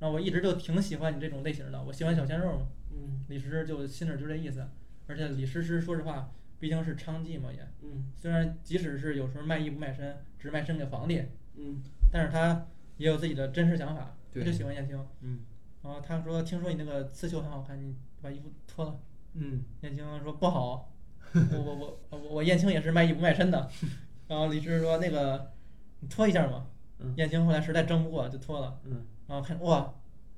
[0.00, 2.68] 那我一直就挺喜欢你这种类型的，我喜欢小鲜肉嘛。
[2.90, 4.66] 嗯李师师就心里就这意思，
[5.06, 11.22] 而且李师师说实话，毕竟是娼妓嘛也，嗯虽然即使是有时候卖艺不卖身，只卖身给皇帝，
[11.56, 14.98] 嗯但是他也有自己的真实想法，他就喜欢燕青。
[15.20, 15.40] 嗯
[15.82, 19.00] 然后他说：“听说你那个刺绣很好看，你把衣服脱了。
[19.34, 20.92] 嗯”燕青说：“不好，
[21.34, 23.68] 我我我我我燕青也是卖艺不卖身的。
[24.28, 25.52] ”然后李师说：“那个
[26.00, 26.66] 你脱一下嘛。
[26.98, 28.78] 嗯燕青后来实在争不过，就脱了。
[28.84, 29.92] 嗯然后看哇，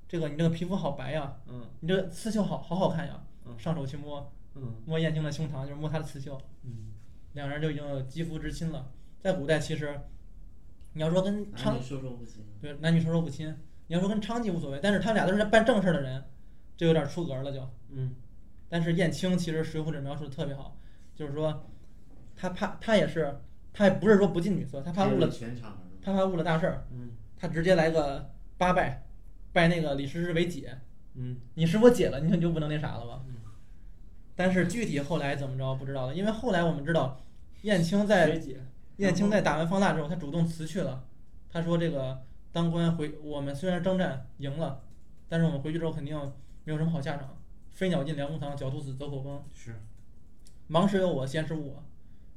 [0.09, 3.22] 这个你这个皮肤好白呀，嗯你这个刺绣好好好看呀。
[3.47, 6.92] 嗯上手去摸嗯摸燕青的胸膛，就是摸她的刺绣，嗯
[7.34, 8.90] 两人就已经有肌肤之亲了。
[9.20, 10.01] 在古代，其实
[10.95, 12.42] 你要说跟娼男女授受不亲。
[12.62, 13.55] 对男女授受不亲，
[13.88, 16.24] 你要说跟娼妓无所谓，但是他俩都是办正事儿的人，
[16.76, 17.61] 这有点出格了就。
[17.90, 18.14] 嗯
[18.69, 20.77] 但是燕青其实《水浒》里描述的特别好，
[21.15, 21.67] 就是说
[22.37, 23.41] 他怕他也是
[23.73, 25.29] 他也不是说不近女色，他怕误了
[26.03, 29.05] 他怕误了大事儿，嗯他直接来个八拜，
[29.53, 30.79] 拜那个李师师为姐，
[31.15, 33.23] 嗯你是我姐了，你就就不能那啥了吧？
[33.29, 33.35] 嗯
[34.37, 37.21] 但是具体后来怎么着不知道了，因为后来我们知道，
[37.62, 38.27] 燕青在
[38.97, 41.05] 燕青在打完方腊之后，他主动辞去了。
[41.51, 44.83] 他说：“这个当官回，我们虽然征战赢了，
[45.29, 46.19] 但是我们回去之后肯定
[46.65, 47.37] 没有什么好下场。
[47.75, 49.43] 飞鸟尽，良弓藏；狡兔死，走狗烹。
[49.55, 49.79] 是
[50.66, 51.85] 忙时有我，闲时无我，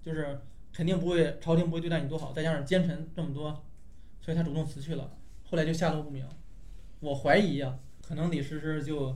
[0.01, 0.41] 就是
[0.73, 2.33] 肯定不会，朝廷不会对待你多好。
[2.33, 3.63] 再加上奸臣这么多，
[4.19, 5.17] 所以他主动辞去了。
[5.45, 6.27] 后来就下落不明。
[6.99, 9.11] 我怀疑呀、可能李师师就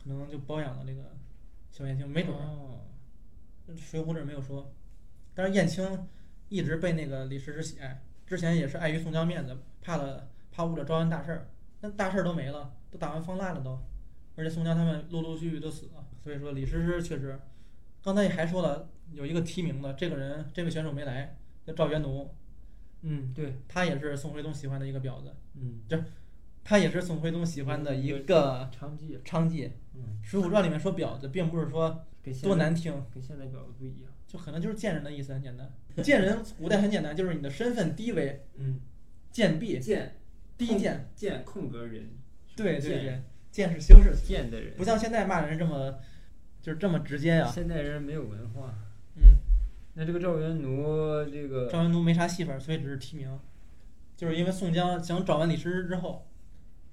[0.00, 1.10] 可能就包养了这个
[1.70, 2.40] 小燕青，没准儿。
[2.40, 2.78] 哦
[3.78, 4.70] 《水浒》这没有说，
[5.34, 6.06] 但是燕青
[6.48, 11.48] 一直被那个李师师喜爱，之前也是碍于宋江面子，怕了怕误了招安大事儿，
[11.80, 13.78] 那大事儿都没了，都打完方腊了都，
[14.36, 17.38] 而且宋江他们陆陆续续都死了，所以说李师师确实
[18.02, 22.34] 刚才也还说了，有一个提名的，这个人这位选手没来，叫赵元奴，
[23.02, 25.80] 嗯，对，他也是宋徽宗喜欢的一个婊子，嗯，
[26.64, 29.70] 他也是宋徽宗喜欢的一个娼妓，娼妓。
[29.94, 32.06] 嗯，《水浒传》里面说婊子，并不是说
[32.42, 34.10] 多难听，跟现在婊子不一样。
[34.26, 35.70] 就可能就是贱人的意思，很简单。
[36.02, 38.80] 贱人古代很简单，就是你的身份低微，嗯，
[39.30, 40.16] 贱婢，贱
[40.56, 41.10] 低贱。
[41.14, 42.08] 贱空格人，
[42.56, 43.22] 对对贱对，
[43.52, 45.94] 贱是修饰词，贱的人，不像现在骂人这么，
[46.60, 48.74] 就是这么直接呀、现代人没有文化。
[49.16, 49.36] 嗯，
[49.94, 50.82] 那这个赵元奴，
[51.30, 53.38] 这个赵元奴没啥戏份，所以只是提名，
[54.16, 56.26] 就是因为宋江想找完李师师之后，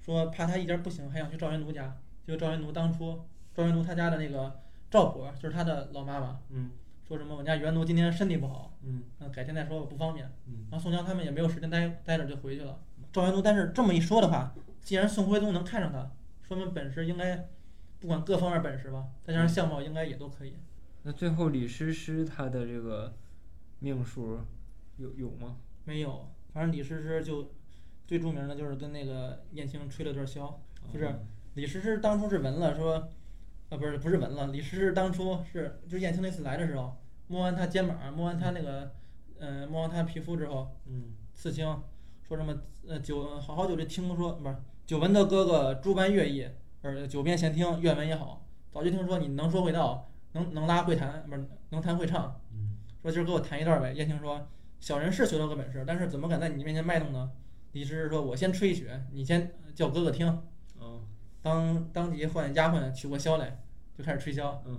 [0.04, 1.96] 说怕他一家不行，还想去赵元奴家。
[2.26, 6.72] 结果赵元奴当初，赵元奴他家的那个赵婆，就是他的老妈妈，嗯
[7.08, 10.30] 说什么我家元奴今天身体不好，嗯嗯，改天再说，我不方便。
[10.46, 12.78] 嗯然后宋江他们也没有时间待待着就回去了。
[13.12, 16.08] 赵元奴，但是这么一说的话，既然宋徽宗能看上他，
[16.50, 17.48] 说明本事应该，
[18.00, 20.56] 不管各方面本事吧，再加上相貌应该也都可以。
[21.04, 23.14] 那最后李师师他的这个
[23.78, 24.40] 命数
[24.96, 25.58] 有有吗？
[25.84, 27.52] 没有，反正李师师就
[28.04, 30.52] 最著名的就是跟那个燕青吹了段箫，
[30.92, 31.20] 就是
[31.54, 32.94] 李师师当初是闻了说，
[33.68, 36.96] 啊不是不是闻了，李师师当初是就是燕青那次来的时候，
[37.28, 38.92] 摸完他肩膀，摸完他那个，
[39.38, 41.64] 嗯、摸完他皮肤之后，嗯刺青，
[42.26, 44.56] 说什么呃久好好久就听说不是
[44.90, 46.44] 久闻的哥哥诸般乐艺，
[46.82, 53.92] 呃久遍闲听愿闻也好，早就听说你能说会道，能能拉会弹，不是能弹会唱，嗯说今儿给我弹一段呗。
[53.92, 54.48] 燕青说
[54.80, 57.30] 小人是学到个本事，但是怎么敢在你面前卖弄呢？
[57.70, 60.26] 李师师说我先吹一曲，你先叫哥哥听。
[60.80, 61.02] 哦
[61.40, 63.62] 当当即唤丫鬟取过箫来，
[63.96, 64.58] 就开始吹箫。
[64.66, 64.72] 嗯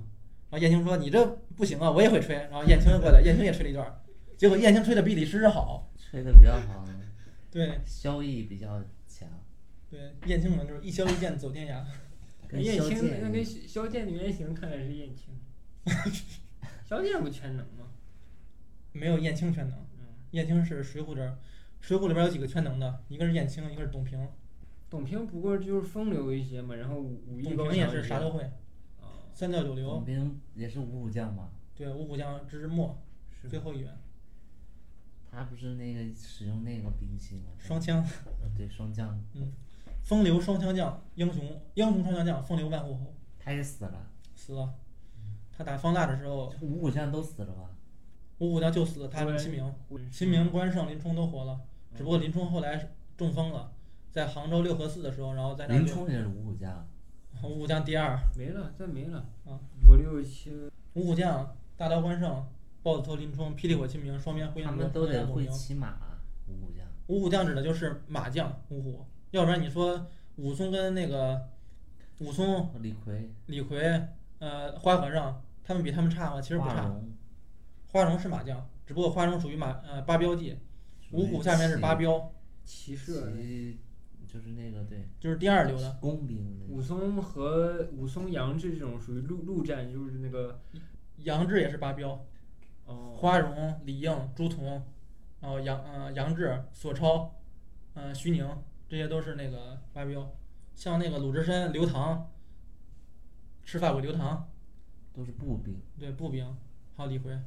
[0.49, 2.35] 然后燕青说你这不行啊，我也会吹。
[2.35, 4.03] 然后燕青过来，燕青也吹了一段，
[4.37, 5.89] 结果燕青吹的比李师师好。
[5.95, 6.85] 吹的比较好，
[7.49, 8.85] 对萧逸比较强，
[9.91, 11.85] 对，燕青嘛就是一箫一剑走天涯。
[12.47, 15.33] 跟燕青那跟萧剑的原型看来是燕青，
[16.83, 17.87] 萧剑不全能吗？
[18.91, 21.37] 没有燕青全能，嗯，燕青是水浒这，
[21.79, 24.27] 水浒里边有几个全能的，一个是燕青，一个是董平，
[24.89, 28.43] 董平不过就是风流一些嘛，然后武武艺董平也高强一些是啥都会，
[28.99, 33.01] 啊，三教九流董平，也是五虎将嘛，对，五虎将之末
[33.41, 33.97] 是最后一员，
[35.31, 37.51] 他不是那个使用那个兵器吗？
[37.57, 38.05] 双枪，
[38.43, 39.17] 嗯对双将，
[40.03, 41.43] 风流双枪将，英雄
[41.75, 44.73] 英雄双枪将，风流万户侯，他也死了，死了。
[45.55, 47.69] 他打方腊的时候，五虎将都死了吧？
[48.39, 49.73] 五虎将就死了，他跟秦明，
[50.11, 51.61] 秦明、关胜、林冲都活了，
[51.95, 53.71] 只不过林冲后来中风了，
[54.11, 56.87] 在杭州六合寺的时候，然后在那就林冲也是五虎将，
[57.43, 59.19] 五虎将第二，没了，再没了。
[59.45, 60.71] 啊，五六七。
[60.93, 62.45] 五虎将大刀关胜、
[62.81, 65.97] 豹子头林冲、霹雳火秦明、双面灰他烬罗、们都得会骑马，
[66.47, 66.85] 五虎将。
[67.07, 71.49] 五虎将指的就是马将五虎，要不然你说武松跟那个
[72.19, 74.09] 武松、李逵、李逵、
[74.39, 76.41] 呃花和尚，他们比他们差吗？
[76.41, 76.93] 其实不差。
[77.87, 80.57] 花荣是马将，只不过花荣属于马呃八标记，
[81.11, 82.31] 五虎下面是八彪，
[82.63, 83.31] 骑射
[84.27, 85.97] 就是那个对就是第二流的。
[85.99, 90.61] 工兵那武松和武松、杨志这种属于陆陆战，就是那个
[91.17, 92.25] 杨志也是八彪，
[92.85, 94.81] 哦，花荣、李应、朱仝，
[95.41, 97.35] 然后杨呃杨志、索超，
[97.93, 98.47] 呃徐宁，
[98.91, 99.79] 这些都是那个。
[100.75, 102.29] 像那个鲁智深、刘唐，
[103.63, 104.51] 赤发鬼刘唐，
[105.13, 105.79] 都是步兵。
[105.97, 106.45] 对步兵，
[106.97, 107.39] 还有李逵，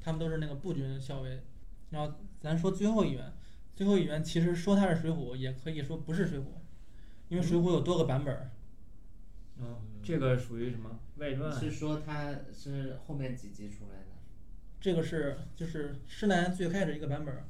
[0.00, 1.42] 他们都是那个步军校尉。
[1.90, 3.34] 然后咱说最后一员，
[3.74, 6.44] 最后一员其实说他是水浒，也可以说不是水浒，
[7.28, 8.50] 因为水浒有多个版本儿。
[9.58, 11.52] 哦，这个属于什么外传？
[11.52, 14.06] 是说他是后面几集出来的？
[14.80, 17.44] 这个是就是施耐庵最开始一个版本儿，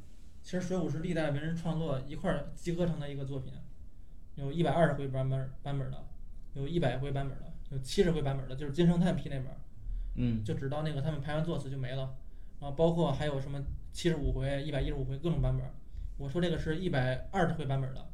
[0.47, 3.53] 其实《水浒》是历代文人创作一块儿集合成的一个作品，
[4.37, 6.05] 有一百二十回版本儿版本儿的，
[6.55, 9.57] 有一百回版本儿的，有七十回版本儿的，就是金圣叹批那本儿，
[10.15, 12.15] 嗯，就只到那个他们排完作词就没了，
[12.61, 13.61] 然后包括还有什么
[13.93, 15.73] 七十五回、一百一十五回各种版本儿。
[16.17, 18.09] 我说这个是一百二十回版本儿的，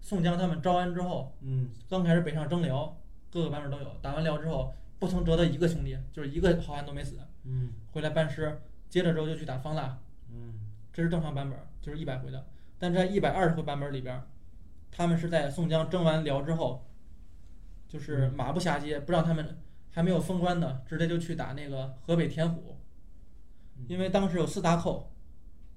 [0.00, 2.96] 宋江他们招安之后，嗯，刚开始北上征辽，
[3.28, 7.18] 各个版本儿都有，打完辽之后不曾折的一个兄弟，就是一个好汉都没死。
[7.42, 9.98] 嗯回来班师，接着之后就去打方腊，
[10.30, 10.60] 嗯
[10.92, 12.46] 这是正常版本儿，就是一百回的。
[12.78, 14.22] 但在一百二十回版本里边，
[14.90, 16.88] 他们是在宋江征完辽之后，
[17.86, 19.58] 就是马不暇接，不让他们
[19.90, 22.78] 还没有封官呢，直接就去打那个河北田虎，
[23.88, 25.12] 因为当时有四大寇：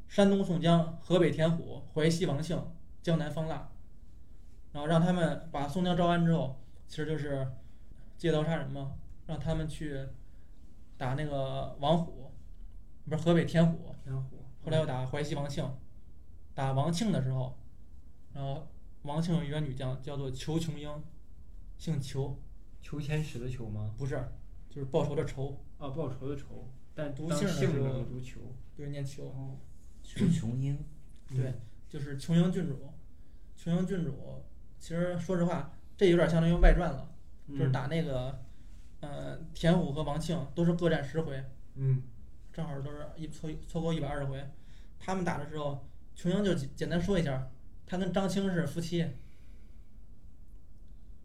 [0.07, 2.65] 山东宋江、河北田虎、淮西王庆、
[3.01, 3.69] 江南方腊。
[4.71, 7.47] 然后让他们把宋江招安之后，其实就是
[8.17, 8.93] 借刀杀人嘛，
[9.25, 9.99] 让他们去
[10.97, 12.31] 打那个王虎，
[13.05, 15.65] 不是河北田虎，天虎，后来又打淮西王庆，
[16.55, 17.55] 打王庆的时候，
[18.33, 18.67] 然后
[19.03, 20.89] 王庆有一员女将叫做裘琼英，
[21.77, 22.39] 姓裘，
[22.81, 23.93] 裘千尺的裘吗？
[23.97, 24.25] 不是，
[24.69, 28.39] 就是报仇的仇，哦，报仇的仇，但当读姓的时候能读球。
[28.75, 29.25] 对，念球。
[29.27, 29.57] 哦，
[30.03, 30.77] 是琼英，
[31.35, 31.53] 对，
[31.89, 32.89] 就是琼英郡主。
[33.55, 34.43] 琼英郡主，
[34.79, 37.13] 其实说实话，这有点相当于外传了，
[37.49, 38.39] 就是嗯打那个，
[39.01, 41.43] 呃，田虎和王庆都是各战十回，
[41.75, 42.03] 嗯
[42.53, 44.41] 正好都是一凑凑够一百二十回。
[44.99, 45.85] 他们打的时候，
[46.15, 47.49] 琼英就简简单说一下，
[47.85, 49.05] 他跟张青是夫妻。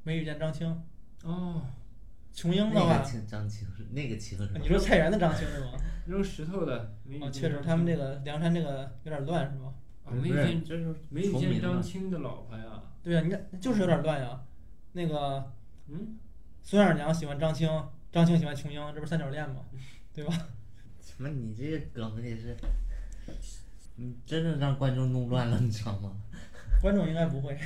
[0.03, 0.67] 没遇见张青，
[1.25, 1.63] 哦，
[2.33, 5.73] 琼英的那话个，青张青是那个青是吧你说菜园的张青是吗？
[6.07, 9.73] 扔石头的梅雨啊，见确实，张他们这个梁山这个有点乱是吧？
[10.05, 12.83] 啊，不是不是见这就是梅雨见张青的老婆呀。
[13.03, 14.43] 对呀、你看就是有点乱呀。
[14.93, 15.53] 那个
[15.89, 16.19] 嗯，
[16.63, 17.69] 孙二娘喜欢张青，
[18.11, 19.63] 张青喜欢琼英，这不是三角恋吗？
[20.15, 20.33] 对吧？
[21.01, 21.29] 什么？
[21.29, 22.57] 你这个梗也是，
[24.01, 26.17] 嗯，真的让观众弄乱了，你知道吗？
[26.81, 27.57] 观众应该不会。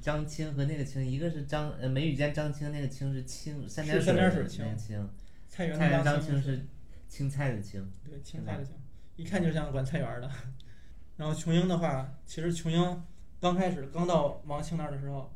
[0.00, 5.08] 张青和那个青，一个是张呃梅雨间张青，那个青是青三点是三点水水的那个青，
[5.48, 6.66] 菜园菜园的青张青是
[7.08, 7.88] 青菜的青。
[8.04, 8.74] 对青菜的青，
[9.14, 10.28] 一看就像管菜园的。
[11.16, 13.02] 然后琼英的话，其实琼英
[13.40, 15.32] 刚开始刚到王庆那儿的时候，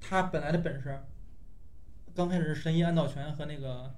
[0.00, 0.96] 他本来的本事，
[2.14, 3.92] 刚开始是神医安道全和那个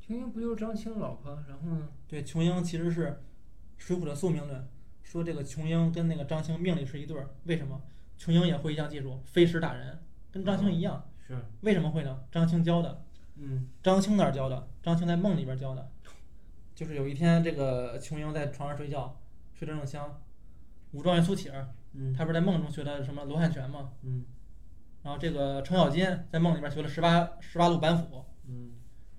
[0.00, 1.40] 琼英不就是张青老婆？
[1.48, 1.88] 然后呢？
[2.08, 3.06] 对琼英其实是
[3.76, 4.68] 《水浒》的宿命论，
[5.02, 7.80] 说这个琼英跟那个张青命里是一对儿，为什么？
[8.18, 9.98] 琼英也会一项技术，飞石打人，
[10.32, 11.06] 跟张青一样。
[11.26, 12.24] 是，为什么会呢？
[12.30, 13.02] 张青教的。
[13.36, 14.68] 嗯张青哪儿教的？
[14.82, 15.90] 张青在梦里边教的。
[16.74, 19.20] 就是有一天，这个琼英在床上睡觉，
[19.52, 20.22] 睡得正香，
[20.92, 23.92] 武状元苏乞儿，嗯他不是在梦中学的什么罗汉拳吗？
[24.02, 24.24] 嗯
[25.02, 28.24] 然后这个程咬金在梦里边学了十八十八路板斧。
[28.48, 28.72] 嗯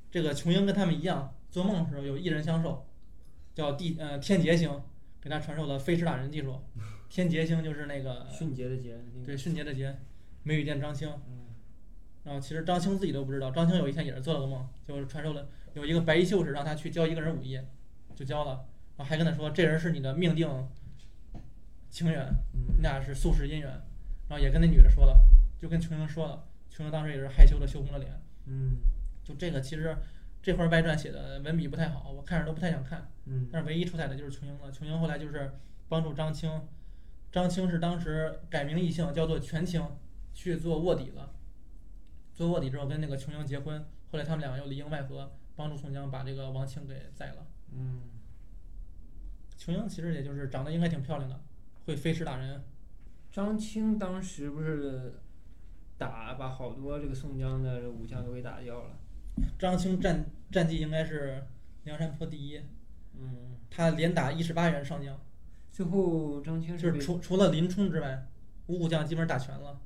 [0.10, 2.87] 这个琼英跟他们一样，做梦的时候有一人相授，
[3.58, 4.70] 叫地呃天劫星，
[5.20, 6.62] 给他传授了飞石打人技术。
[7.10, 9.00] 天劫星就是那个 迅捷的捷。
[9.26, 9.98] 对迅捷的捷，
[10.44, 11.10] 梅雨见张青。
[11.28, 11.48] 嗯
[12.24, 17.60] 然后其实张青自己都不知道，张青有一天也是做了个梦，就是传授了有一个白衣秀士让他去教一个人武艺，
[18.14, 20.48] 就教了，然后还跟他说这人是你的命定
[21.90, 23.70] 情缘，你嗯俩是宿世姻缘，
[24.28, 25.26] 然后也跟那女的说了，
[25.58, 28.12] 就跟琼英说了，琼英当时也是害羞的羞红了脸，
[28.46, 28.76] 嗯
[29.24, 29.98] 就这个其实
[30.48, 35.52] 这块外传写的文笔不太好，我看着都不太想看，嗯但是唯一出彩的就是琼英了，琼英后来就是
[35.90, 36.50] 帮助张青，
[37.30, 39.86] 张青是当时改名易姓叫做全清，
[40.34, 41.34] 去做卧底了。
[42.34, 47.46] 做卧底之后跟那个琼英结婚，后来他们两个又里应外合，帮助宋江把这个王庆给宰了。
[47.74, 48.04] 嗯，
[49.58, 51.38] 琼英其实也就是长得应该挺漂亮的，
[51.86, 52.64] 会飞石打人。
[53.30, 55.20] 张青当时不是
[55.98, 58.98] 打把好多这个宋江的武将都给打掉了。
[59.58, 61.44] 张青战战绩应该是
[61.84, 62.62] 梁山泊第一，
[63.20, 65.20] 嗯，他连打一十八员上将，
[65.72, 68.28] 最后张青就是除除了林冲之外，
[68.68, 69.80] 五虎将基本上打全了。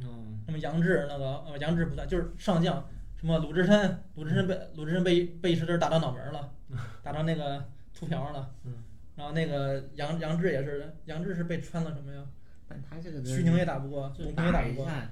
[0.00, 6.52] 嗯什么杨志那个呃杨志不算，就是上将，什么鲁智深，鲁智深被鲁智深被被一石子儿打到脑门儿了，
[7.02, 8.50] 打到那个秃瓢儿了。
[8.64, 8.72] 嗯
[9.16, 12.24] 然后那个杨杨志也是，杨志是被穿了什么呀？
[12.68, 15.10] 但他这个徐宁也打不过，就董平也打不过，打一下，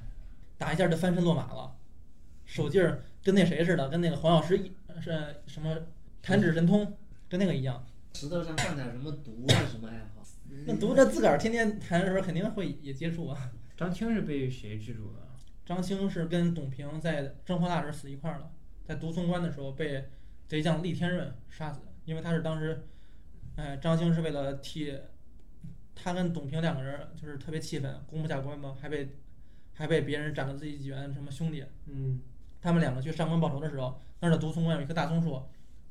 [0.56, 1.74] 打一下就翻身落马了，
[2.44, 4.70] 手劲儿跟那谁似的，跟那个黄药师一
[5.00, 5.76] 是什么
[6.22, 6.96] 弹指神通，
[7.28, 7.84] 跟那个一样。
[8.14, 10.22] 石头上放点什么毒啊什么爱好。
[10.64, 13.50] 那读着自个儿天天弹的时候，肯定会也接触啊。
[13.76, 15.18] 张青是被谁制住的？
[15.64, 18.52] 张青是跟董平在征华大时死一块儿了，
[18.84, 20.04] 在独松关的时候被
[20.46, 22.86] 贼将厉天润杀死，因为他是当时，
[23.56, 24.96] 哎，张青是为了替
[25.96, 29.16] 他跟董平两个人就是特别气愤，攻不下关嘛，还被
[29.74, 32.20] 还被别人斩了自己几员什么兄弟，嗯
[32.66, 35.40] 他们两个去上官报仇的时候，那儿的独松关有一棵大松树，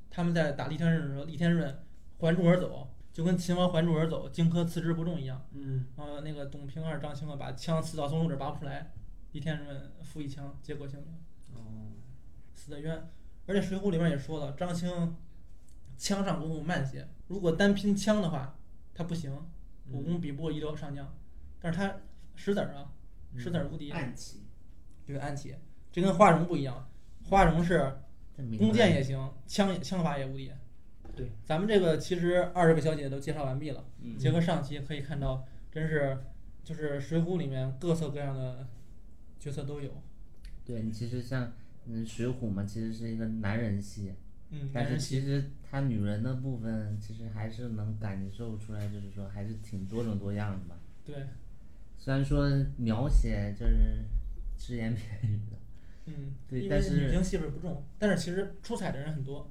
[0.10, 1.74] 他们在打厉天润的时候，厉天润
[2.18, 5.42] 环柱而走，就跟秦王环柱而走，荆轲刺之不中一样。
[5.54, 8.92] 嗯然后那个董平还是张青啊，把枪刺到松树这儿拔不出来，
[9.32, 11.16] 李天润负一枪，结果性命，
[11.54, 11.94] 哦
[12.54, 13.08] 死的冤。
[13.48, 15.16] 而且《水浒》里面也说了，张青
[15.98, 18.60] 枪上功夫慢些，如果单拼枪的话，
[18.94, 19.34] 他不行，
[19.92, 21.16] 武功比不过一流上将。
[21.62, 21.96] 但是他
[22.36, 22.92] 石子儿啊，
[23.38, 24.44] 石子儿无敌，暗棋，
[25.06, 25.56] 对安琪，
[25.96, 26.86] 这跟花荣不一样，
[27.24, 28.00] 花荣是
[28.58, 30.52] 弓箭也行，枪枪法也无敌。
[31.16, 33.86] 对，咱们这个其实二十个小姐都介绍完毕了。
[34.02, 36.18] 嗯结合上期可以看到，真是
[36.66, 38.68] 就是《水浒》里面各色各样的
[39.40, 39.90] 角色都有。
[40.66, 41.54] 对你其实像
[41.86, 44.12] 嗯《水浒》嘛，其实是一个男人戏，
[44.50, 50.76] 嗯，但是其实他女人的部分其实还是能感受出来，就是说还是挺多种多样的吧。
[51.06, 51.16] 对，
[51.98, 54.04] 虽然说描写就是
[54.58, 55.58] 只言片语的，
[56.06, 59.50] 嗯，对但是因为女性戏份不重，但是其实出彩的人很多。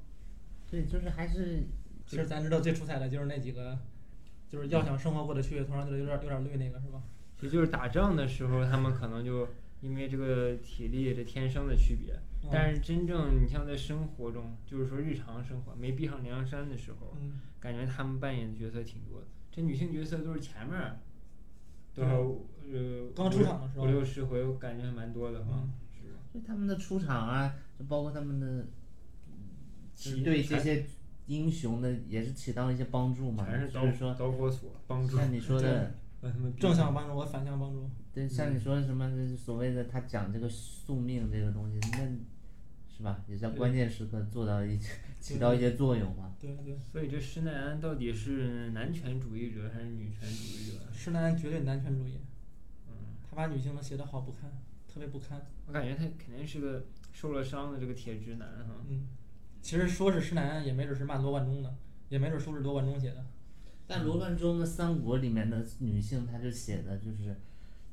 [0.70, 1.64] 对，就是还是
[2.06, 3.78] 其实咱知道最出彩的就是那几个，
[4.50, 7.02] 就是要想生活过得去，头上就有点有点绿那个是吧？
[7.38, 9.48] 其实就是打仗的时候，他们可能就
[9.80, 12.14] 因为这个体力这天生的区别。
[12.14, 12.20] 嗯
[12.52, 19.26] 但是真正你像在生活中，就是说日常生活没逼上梁山的时候，嗯，感觉他们扮演的角色挺多的。
[19.50, 20.98] 这女性角色都是前面儿
[21.94, 22.18] 多少
[22.70, 25.72] 呃刚出场的时候五六十回，我感觉还蛮多的哈嗯。
[26.40, 28.66] 他们的出场啊，就包括他们的，
[29.94, 30.84] 起对这些
[31.26, 33.46] 英雄的也是起到了一些帮助嘛。
[33.46, 35.16] 全是导就是说，导火索帮助。
[35.16, 35.94] 像你说的，
[36.58, 37.88] 正向帮助和反向帮助。
[38.12, 41.98] 对，像你说的什么所谓的他讲这个宿命这个东西，那
[42.96, 43.22] 是吧？
[43.28, 44.78] 也在关键时刻做到一
[45.20, 46.32] 起到一些作用嘛。
[46.40, 50.78] 对对，所以这施耐庵到底是男权主义者还是女权主义者？
[50.92, 52.18] 施耐庵绝对男权主义，
[52.88, 54.50] 嗯，他把女性都写得好不堪，
[54.94, 55.44] 特别不堪。
[55.66, 58.76] 我感觉他肯定是个受了伤的这个铁直男哈。
[58.88, 59.08] 嗯，
[59.60, 61.74] 其实说是施耐庵，也没准是骂罗贯中的，
[62.08, 63.26] 也没准说是罗贯中写的。
[63.88, 67.36] 但罗贯中的《三国》里面的女性，他就写的就是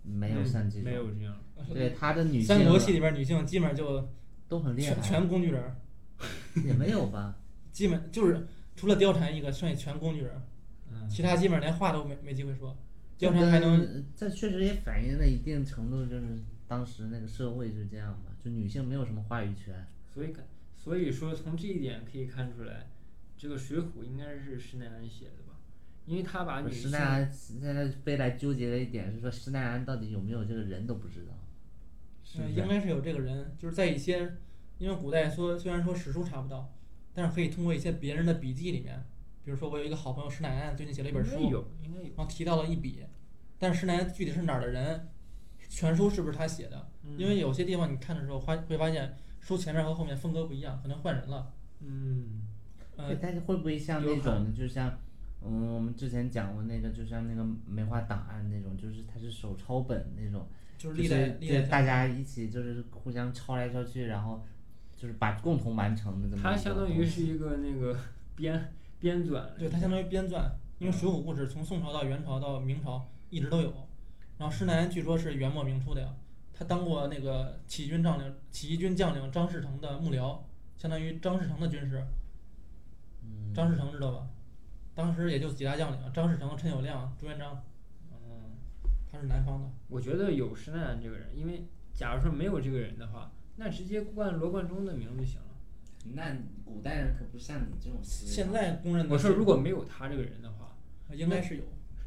[0.04, 1.36] 没有像这种，没有这样。
[1.74, 4.08] 对他的女性三国戏里边女性基本上就
[4.48, 5.76] 都很厉害，全全工具人儿，
[6.64, 7.36] 也没有吧？
[7.74, 10.42] 基本就是除了貂蝉一个，剩下全工具人儿，
[10.92, 12.78] 嗯，其他基本上连话都没没机会说。
[13.20, 16.40] 貂蝉还能这确实也反映了一定程度，就是
[16.72, 19.86] 当时那个社会是这样吧，就女性没有什么话语权。
[20.14, 20.46] 所以看，
[20.78, 22.88] 所以说从这一点可以看出来，
[23.38, 25.60] 这个《水浒》应该是施耐庵写的吧？
[26.06, 31.34] 因为他把女性施耐庵现在非来纠结的一点是说，施耐庵到底有没有这个人都不知道，
[32.24, 32.66] 是应？
[32.66, 34.38] 该是有这个人，就是在一些，
[34.78, 36.74] 因为古代说虽然说史书查不到，
[37.14, 39.04] 但是可以通过一些别人的笔记里面，
[39.44, 42.08] 比如说我有一个好朋友施耐庵最近写了一本书，应该有，应该有。
[42.16, 43.04] 然后提到了一笔，
[43.60, 45.10] 但是施耐庵具体是哪儿的人，
[45.72, 46.90] 全书是不是他写的？
[47.06, 47.18] 嗯。
[47.18, 51.54] 因为有些地方你看的时候发会发现书前面和后面风格不一样，可能换人了。
[51.80, 52.44] 嗯，
[52.98, 55.00] 呃，，但是会不会像那种，就像，
[55.44, 60.46] 嗯，我们之前讲过那个，就像那个梅花档案那种，就是它是手抄本那种，
[60.78, 64.46] 就是就是历代历代对大家一起就是互相抄来抄去，然后
[64.96, 67.98] 就是把共同完成的这么一个它相当于是一个那个
[68.36, 70.44] 编编纂，对，它相当于编纂，
[70.78, 73.74] 因为嗯《水浒》故事从宋朝到元朝到明朝一直都有。
[74.42, 76.16] 然后施耐庵据说是元末明初的呀，
[76.52, 80.40] 他当过那个起义军将领、起义军将领张士诚的幕僚，
[80.80, 82.04] 相当于张士诚的军师。
[83.22, 84.28] 嗯，张士诚知道吧？
[84.96, 87.64] 当时也就几大将领，张士诚、陈友谅、朱元璋，
[88.12, 88.58] 嗯，
[89.12, 89.70] 他是南方的。
[89.90, 95.50] 我觉得有施耐庵这个人，因为假如说没有这个人的话，那直接冠罗贯中的名就行了。
[96.16, 96.36] 那
[96.66, 100.76] 古代人可不像你这种思维现在公认的我说如果没有他这个人的话，
[101.12, 101.64] 应该是有，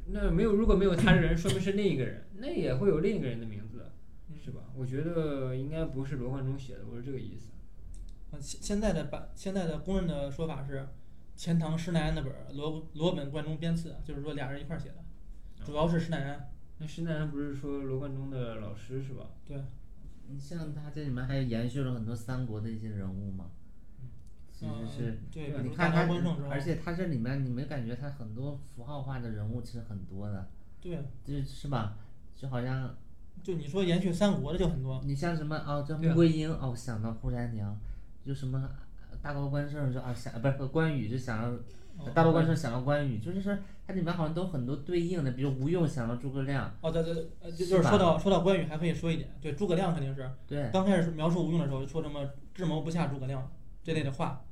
[0.07, 3.87] 那没有如果没有他这人，说明是另一个人，那也会有另一个人的名字，
[4.29, 4.63] 嗯是吧？
[4.75, 7.49] 我觉得应该不是罗贯中写的，我是这个意思。
[8.31, 10.87] 呃现现在的版现在的公认的说法是，
[11.37, 14.97] 钱塘施耐庵的本罗罗本贯中编次，就是说俩人一块儿写的，
[15.65, 16.51] 主要是施耐庵。
[16.79, 19.31] 那施耐庵不是说罗贯中的老师是吧？
[19.47, 19.57] 对，
[20.29, 23.51] 你像他这里面还延续了很多三国的一些人物嘛，
[24.65, 25.19] 其实嗯是。
[25.31, 26.09] 对，你看他
[26.51, 30.49] 而且他这里面你没感觉他很多符号化的人物其实很多的，
[30.81, 31.97] 对，就是吧？
[32.37, 32.95] 就好像
[33.43, 37.77] 就你说延续三国的就很多，你像什么哦，这穆桂英哦，想到扈三娘，
[38.25, 38.71] 就什么
[39.11, 41.49] 呃大高关胜就啊想不是关羽就想到
[41.99, 43.57] 哦大高关胜想到关羽，就是说
[43.87, 53.51] 它里面好像都很多对应的，比如吴用想到诸葛亮，哦，对对对，呃，就是是说到说到关羽，还可以说一点，对诸葛亮肯定是对刚开始描述吴用的时候就说什么智谋不下诸葛亮
[53.83, 54.43] 这类的话，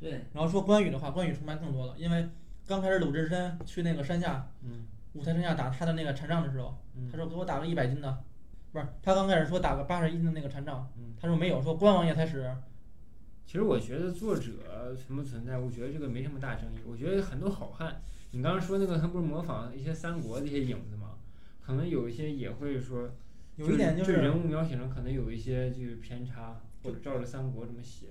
[0.00, 2.26] 对，然后说关羽的话，关羽崇拜更多了，因为
[2.66, 8.22] 刚开始鲁智深去那个山下，嗯，五台山下打他的那个禅杖的时候，嗯他说给我打个一百斤的，
[8.72, 12.50] 不是他刚开始说打个八十一斤的那个禅杖，嗯他说没有，说关王爷才使，
[13.44, 16.78] 其实我觉得作者存不存在，我觉得这个没什么大争议。
[16.86, 18.00] 我觉得很多好汉，
[18.30, 21.16] 你刚刚说那个他不是模仿一些三国的一些影子吗？
[21.60, 23.10] 可能有一些也会说，
[23.56, 28.06] 有一点就是人物描写上可能有一些就是偏差，或者照着三国这么写。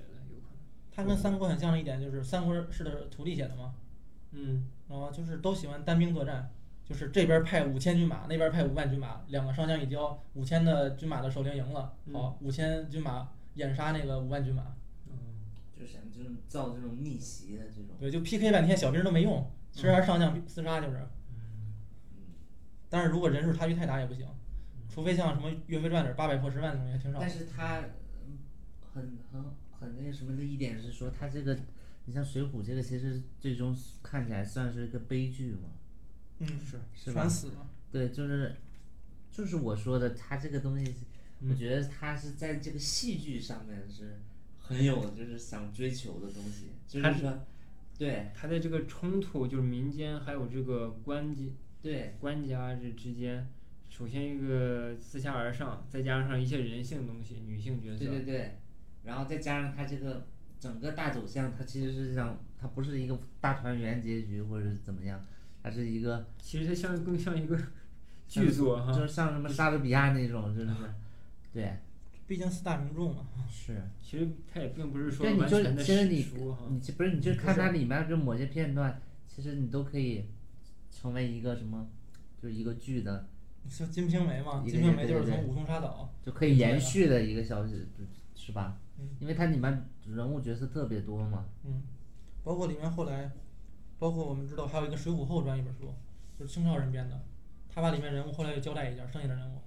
[0.92, 3.74] 他跟三国很像的一点就是三国是的徒弟写的嘛，
[4.32, 6.52] 嗯，然后就是都喜欢单兵作战，
[6.84, 14.76] 就是这边派五千军马，那边派五万军马，两个上将一交，五千的军马的首领赢了，好，五千军马掩杀那个五万军马，
[15.78, 20.98] 就想这种造这种逆袭的这种，对，就 PK 半天小兵都没用，其实还是上将厮杀就是，
[21.32, 21.74] 嗯，
[22.90, 24.28] 但是如果人数差距太大也不行，
[24.90, 27.30] 除非像什么岳飞传里八百破十万那种也挺少但。
[27.30, 27.80] 是他
[28.26, 28.40] 嗯
[28.94, 29.46] 很很
[29.80, 31.58] 很那个什么的一点是说，他这个
[32.06, 35.70] 你像《水浒》这个，其实最终看起来算是一个悲剧嘛，
[36.40, 37.30] 嗯，是是吧全？
[37.30, 37.70] 死了。
[37.92, 38.56] 对，就是
[39.32, 40.94] 就是我说的，他这个东西，
[41.42, 44.20] 嗯我觉得他是在这个戏剧上面是
[44.60, 47.46] 很有就是想追求的东西，就是说，
[47.98, 51.44] 对他的这个冲突就是民间还有这个官家
[51.82, 53.48] 对官家这之间
[53.90, 58.06] 首先一个自下而上，再加上一些人性东西，女性角色。
[58.06, 58.59] 对对对，
[59.10, 60.28] 然后再加上它这个
[60.60, 65.20] 整个大走向，它其实是像它不是一个大团圆结局或者是怎么样，
[65.64, 67.58] 它是一个其实它像更像一个
[68.30, 68.94] 剧作哈。
[68.94, 70.70] 就是像什么莎士比亚那种，就是
[71.52, 71.80] 对，
[72.28, 73.26] 毕竟四大名著嘛。
[73.50, 73.82] 是。
[74.00, 76.68] 其实它也并不是说对，你就完全的其实你史书哈。
[76.70, 80.26] 你不是你就看它里面就某些片段，其实你都可以
[80.92, 81.90] 成为一个什么，
[82.40, 83.28] 就是一个剧的，
[83.68, 87.88] 像《金瓶梅》嘛，《金瓶梅》就是从武松杀岛，就可以延续的一个小是
[88.36, 89.10] 是吧嗯？
[89.20, 91.46] 因为它里面人物角色特别多嘛。
[91.64, 91.84] 嗯，
[92.44, 93.32] 包括里面后来，
[93.98, 95.94] 包括我们知道还有一个《水浒后传》一本书，
[96.38, 97.22] 就是清朝人编的，
[97.70, 99.62] 他把里面人物后来又交代一下，剩下的人物，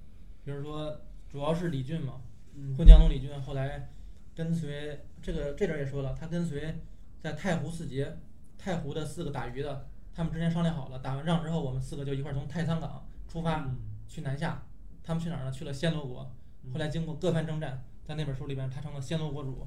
[0.44, 2.20] 比如说主要是李俊嘛，
[2.54, 3.88] 嗯混江龙李俊后来
[4.34, 6.74] 跟随这个这点也说了，他跟随
[7.20, 8.18] 在太湖四杰，
[8.58, 13.78] 太湖的四个打鱼的，他们之前商量好了，打完仗之后，我们四个就一块儿从太仓港出发嗯
[14.08, 14.62] 去南下。
[15.04, 15.50] 他们去哪儿呢？
[15.50, 16.32] 去了暹罗国。
[16.72, 19.66] 后来经过各番征战，在那本书里边，他成了暹罗国主。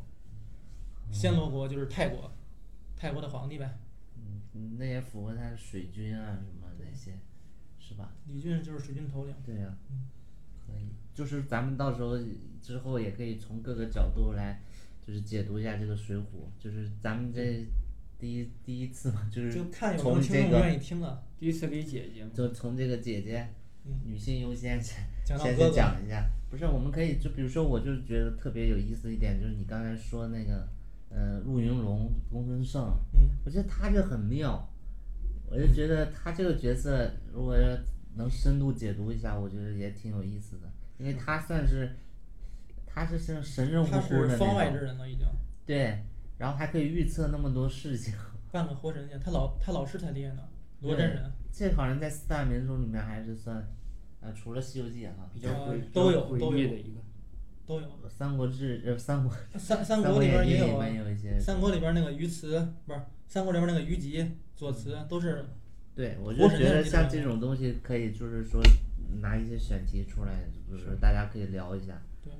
[1.12, 2.32] 暹罗国就是泰国，
[2.96, 3.78] 泰国的皇帝呗。
[4.18, 7.20] 嗯，嗯那也符合他的水军啊什么那些，
[7.80, 8.12] 是吧？
[8.28, 9.36] 李俊就是水军头领。
[9.46, 10.10] 对呀、嗯
[10.66, 12.18] 可以，就是咱们到时候
[12.60, 14.64] 之后也可以从各个角度来，
[15.06, 16.22] 就是解读一下这个《水浒》，
[16.58, 17.64] 就是咱们这
[18.18, 21.24] 第一第一次嘛，就是就看有没有从这个听众愿意听的。
[21.38, 22.32] 第一次给姐姐嘛。
[22.34, 23.54] 就从这个姐姐，嗯
[24.04, 26.30] 女性优先 先先讲一下。
[26.50, 30.68] 不是，我们可以就比如说，我就觉得特别有意思一点，就是你刚才说那个，
[31.10, 34.66] 呃，陆云龙、公孙胜，嗯，我觉得他就很妙，
[35.48, 37.78] 我就觉得他这个角色如果要
[38.16, 41.98] 能深度解读一下，我觉得也挺有意思的，因为他算是，
[42.86, 45.26] 他是像神人他乎乎的是方外那种，之人了，已经
[45.66, 46.00] 对，
[46.38, 48.14] 然后还可以预测那么多事情，
[48.52, 49.20] 半个活神仙。
[49.20, 50.44] 他老他老师才厉害呢，
[50.80, 51.32] 罗真人。
[51.56, 53.66] 这好像在四大名著里面还是算，
[54.20, 55.50] 呃，除了《西游记》哈，比较
[55.94, 57.00] 都有都有的一个。
[57.66, 57.88] 都有。
[58.10, 60.86] 《三国志》呃，《三国》三三国国里边也有啊
[61.40, 64.24] 三国里边那个虞辞不是三国里边那个鱼吉、
[64.56, 65.46] 左慈都是
[65.96, 68.62] 对，我就觉得像这种东西可以，就是说
[69.22, 70.32] 拿一些选题出来，
[70.70, 72.02] 就是大家可以聊一下。
[72.22, 72.34] 对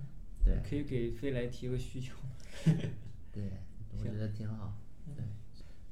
[0.44, 2.14] 对可以给飞来提个需求。
[3.32, 3.44] 对，
[3.92, 4.78] 我觉得挺好。
[5.16, 5.24] 对，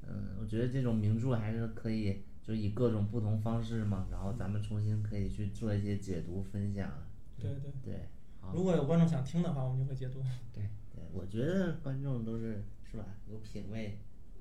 [0.08, 6.92] 嗯，我觉得这种名著还是可以，就以各种不同方式嘛，然后咱们重新可以去做一些解读分享。
[7.40, 7.72] 对对。
[7.84, 8.08] 对，
[8.54, 10.20] 如果有观众想听的话，我们就会解读。
[10.54, 10.64] 对
[10.94, 13.98] 对，我觉得观众都是是吧，有品位，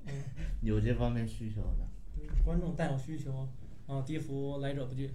[0.07, 0.12] 嗯，
[0.61, 1.89] 有这方面需求的。
[2.45, 3.49] 观众带有需求，
[3.87, 5.11] 啊，低服来者不拒。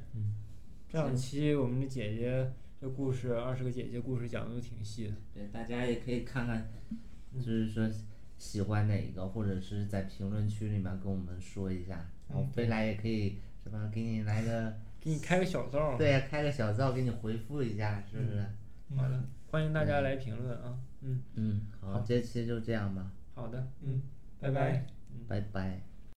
[0.89, 5.13] 上期我们的姐姐这故事，二十个姐姐故事讲的都挺细的。
[5.33, 6.69] 对，大家也可以看看，
[7.35, 7.89] 就是说
[8.37, 15.97] 喜欢哪个，或者是在评论区里面跟我们说一下，然后嗯飞来也可以什么，给你来个，给你开个小灶。
[15.97, 18.39] 对呀、开个小灶给你回复一下，是不是？
[18.89, 19.21] 嗯好的，
[19.51, 20.77] 欢迎大家来评论啊。
[21.01, 24.01] 嗯，嗯，好，好这期就这样吧，好的，嗯，
[24.39, 25.81] 拜拜拜嗯拜拜。